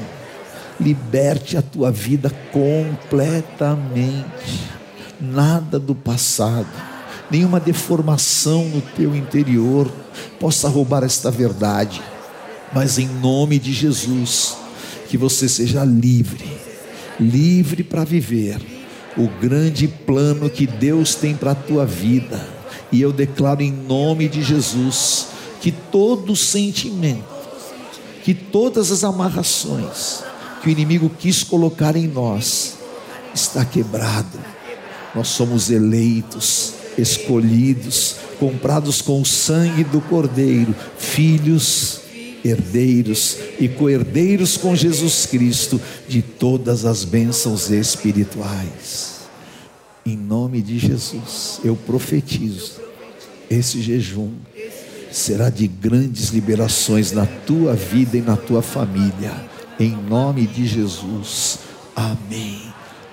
Liberte 0.79 1.57
a 1.57 1.61
tua 1.61 1.91
vida 1.91 2.31
completamente. 2.51 4.25
Nada 5.19 5.79
do 5.79 5.95
passado, 5.95 6.67
nenhuma 7.31 7.59
deformação 7.59 8.65
no 8.65 8.81
teu 8.81 9.15
interior 9.15 9.89
possa 10.39 10.67
roubar 10.67 11.03
esta 11.03 11.31
verdade. 11.31 12.01
Mas 12.73 12.99
em 12.99 13.07
nome 13.07 13.57
de 13.57 13.71
Jesus, 13.71 14.57
que 15.07 15.17
você 15.17 15.47
seja 15.47 15.83
livre, 15.85 16.45
livre 17.19 17.83
para 17.83 18.03
viver 18.03 18.59
o 19.17 19.27
grande 19.39 19.87
plano 19.87 20.49
que 20.49 20.67
Deus 20.67 21.15
tem 21.15 21.35
para 21.35 21.51
a 21.51 21.55
tua 21.55 21.85
vida. 21.85 22.45
E 22.91 23.01
eu 23.01 23.11
declaro 23.11 23.61
em 23.61 23.71
nome 23.71 24.27
de 24.27 24.43
Jesus 24.43 25.27
que 25.61 25.71
todo 25.71 26.35
sentimento, 26.35 27.35
que 28.25 28.33
todas 28.33 28.91
as 28.91 29.03
amarrações 29.03 30.23
que 30.59 30.67
o 30.67 30.71
inimigo 30.71 31.11
quis 31.11 31.43
colocar 31.43 31.95
em 31.95 32.07
nós 32.07 32.73
está 33.35 33.63
quebrado. 33.63 34.39
Nós 35.13 35.27
somos 35.27 35.69
eleitos, 35.69 36.73
escolhidos, 36.97 38.15
comprados 38.39 38.99
com 38.99 39.21
o 39.21 39.25
sangue 39.25 39.83
do 39.83 40.01
Cordeiro, 40.01 40.73
filhos 40.97 42.01
herdeiros 42.43 43.38
e 43.59 43.67
co-herdeiros 43.67 44.57
com 44.57 44.75
Jesus 44.75 45.27
Cristo 45.27 45.79
de 46.07 46.23
todas 46.23 46.83
as 46.83 47.03
bênçãos 47.03 47.69
espirituais. 47.69 49.19
Em 50.03 50.17
nome 50.17 50.63
de 50.63 50.79
Jesus, 50.79 51.59
eu 51.63 51.75
profetizo: 51.75 52.81
esse 53.51 53.83
jejum 53.83 54.31
será 55.15 55.49
de 55.49 55.65
grandes 55.65 56.30
liberações 56.30 57.13
na 57.13 57.25
tua 57.25 57.73
vida 57.73 58.17
e 58.17 58.21
na 58.21 58.36
tua 58.36 58.62
família. 58.62 59.32
Em 59.80 59.91
nome 59.91 60.45
de 60.45 60.67
Jesus. 60.67 61.60
Amém. 61.95 62.62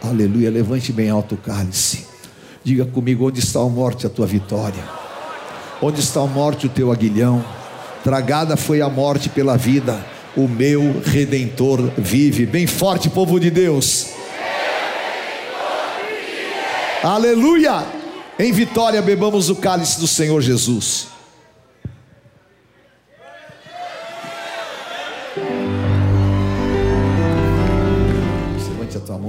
Aleluia. 0.03 0.51
Levante 0.51 0.93
bem 0.93 1.09
alto 1.11 1.37
o 1.37 1.39
cálice. 1.39 2.05
Diga 2.65 2.85
comigo: 2.85 3.29
onde 3.29 3.39
está 3.39 3.61
a 3.61 3.69
morte, 3.69 4.05
a 4.05 4.11
tua 4.11 4.27
vitória? 4.27 4.83
Onde 5.81 6.01
está 6.01 6.21
a 6.21 6.27
morte, 6.27 6.67
o 6.67 6.69
teu 6.69 6.91
aguilhão? 6.91 7.45
Tragada 8.03 8.57
foi 8.57 8.81
a 8.81 8.89
morte 8.89 9.29
pela 9.29 9.57
vida, 9.57 10.05
o 10.37 10.49
meu 10.49 11.01
redentor 11.05 11.93
vive. 11.97 12.47
Bem 12.47 12.67
forte, 12.67 13.09
povo 13.09 13.39
de 13.39 13.49
Deus. 13.49 14.09
Aleluia! 17.01 17.85
Em 18.41 18.51
vitória, 18.51 19.01
bebamos 19.01 19.49
o 19.49 19.57
cálice 19.57 20.01
do 20.01 20.09
Senhor 20.09 20.41
Jesus. 20.41 21.12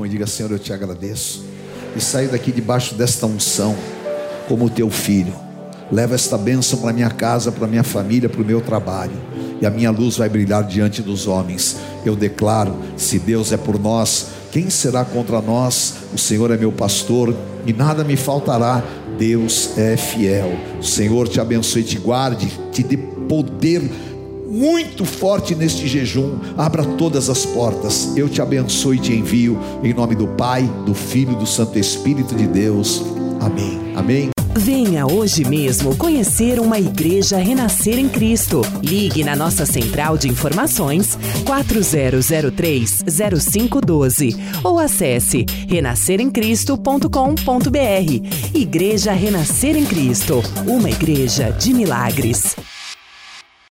E 0.06 0.10
diga: 0.10 0.28
Senhor, 0.28 0.52
eu 0.52 0.60
te 0.60 0.74
agradeço. 0.74 1.44
E 1.96 2.02
saio 2.02 2.30
daqui 2.30 2.52
debaixo 2.52 2.96
desta 2.96 3.26
unção, 3.26 3.76
como 4.48 4.70
teu 4.70 4.90
filho 4.90 5.34
Leva 5.94 6.16
esta 6.16 6.40
bênção 6.40 6.80
para 6.80 6.92
minha 6.92 7.10
casa, 7.12 7.52
para 7.52 7.68
minha 7.68 7.84
família, 7.84 8.28
para 8.28 8.42
o 8.42 8.46
meu 8.46 8.62
trabalho. 8.62 9.14
E 9.62 9.66
a 9.66 9.70
minha 9.70 9.92
luz 9.92 10.18
vai 10.18 10.28
brilhar 10.28 10.64
diante 10.64 11.04
dos 11.04 11.28
homens. 11.28 11.78
Eu 12.04 12.16
declaro: 12.16 12.76
se 12.98 13.20
Deus 13.20 13.52
é 13.52 13.58
por 13.58 13.80
nós, 13.80 14.28
quem 14.52 14.72
será 14.72 15.06
contra 15.06 15.40
nós? 15.40 15.94
O 16.12 16.18
Senhor 16.18 16.50
é 16.50 16.58
meu 16.58 16.72
pastor 16.72 17.36
e 17.66 17.72
nada 17.72 18.04
me 18.04 18.16
faltará. 18.16 18.84
Deus 19.20 19.78
é 19.78 19.96
fiel. 19.96 20.58
O 20.80 20.84
Senhor 20.84 21.28
te 21.28 21.40
abençoe, 21.40 21.84
te 21.84 22.00
guarde, 22.00 22.52
te 22.72 22.82
dê 22.82 22.98
poder 22.98 23.84
muito 24.54 25.04
forte 25.04 25.56
neste 25.56 25.88
jejum. 25.88 26.38
Abra 26.56 26.86
todas 26.86 27.28
as 27.30 27.46
portas. 27.46 28.16
Eu 28.16 28.30
te 28.30 28.42
abençoe 28.42 28.98
e 28.98 29.00
te 29.00 29.14
envio 29.14 29.60
em 29.84 29.94
nome 29.94 30.16
do 30.16 30.28
Pai, 30.28 30.70
do 30.86 30.94
Filho 30.94 31.32
e 31.34 31.38
do 31.38 31.48
Santo 31.48 31.80
Espírito 31.80 32.36
de 32.36 32.46
Deus. 32.46 33.02
Amém. 33.42 33.82
Amém. 33.96 34.30
Venha 34.56 35.08
hoje 35.08 35.44
mesmo 35.44 35.98
conhecer 35.98 36.60
uma 36.60 36.78
igreja 36.78 37.38
renascer 37.38 37.98
em 37.98 38.08
Cristo. 38.08 38.62
Ligue 38.84 39.24
na 39.24 39.36
nossa 39.36 39.66
central 39.66 40.16
de 40.16 40.30
informações 40.30 41.18
4003-0512 41.44 44.38
ou 44.64 44.78
acesse 44.78 45.44
renasceremcristo.com.br. 45.68 48.54
Igreja 48.54 49.12
Renascer 49.12 49.76
em 49.76 49.86
Cristo, 49.86 50.44
uma 50.68 50.92
igreja 50.92 51.50
de 51.50 51.74
milagres. 51.74 52.56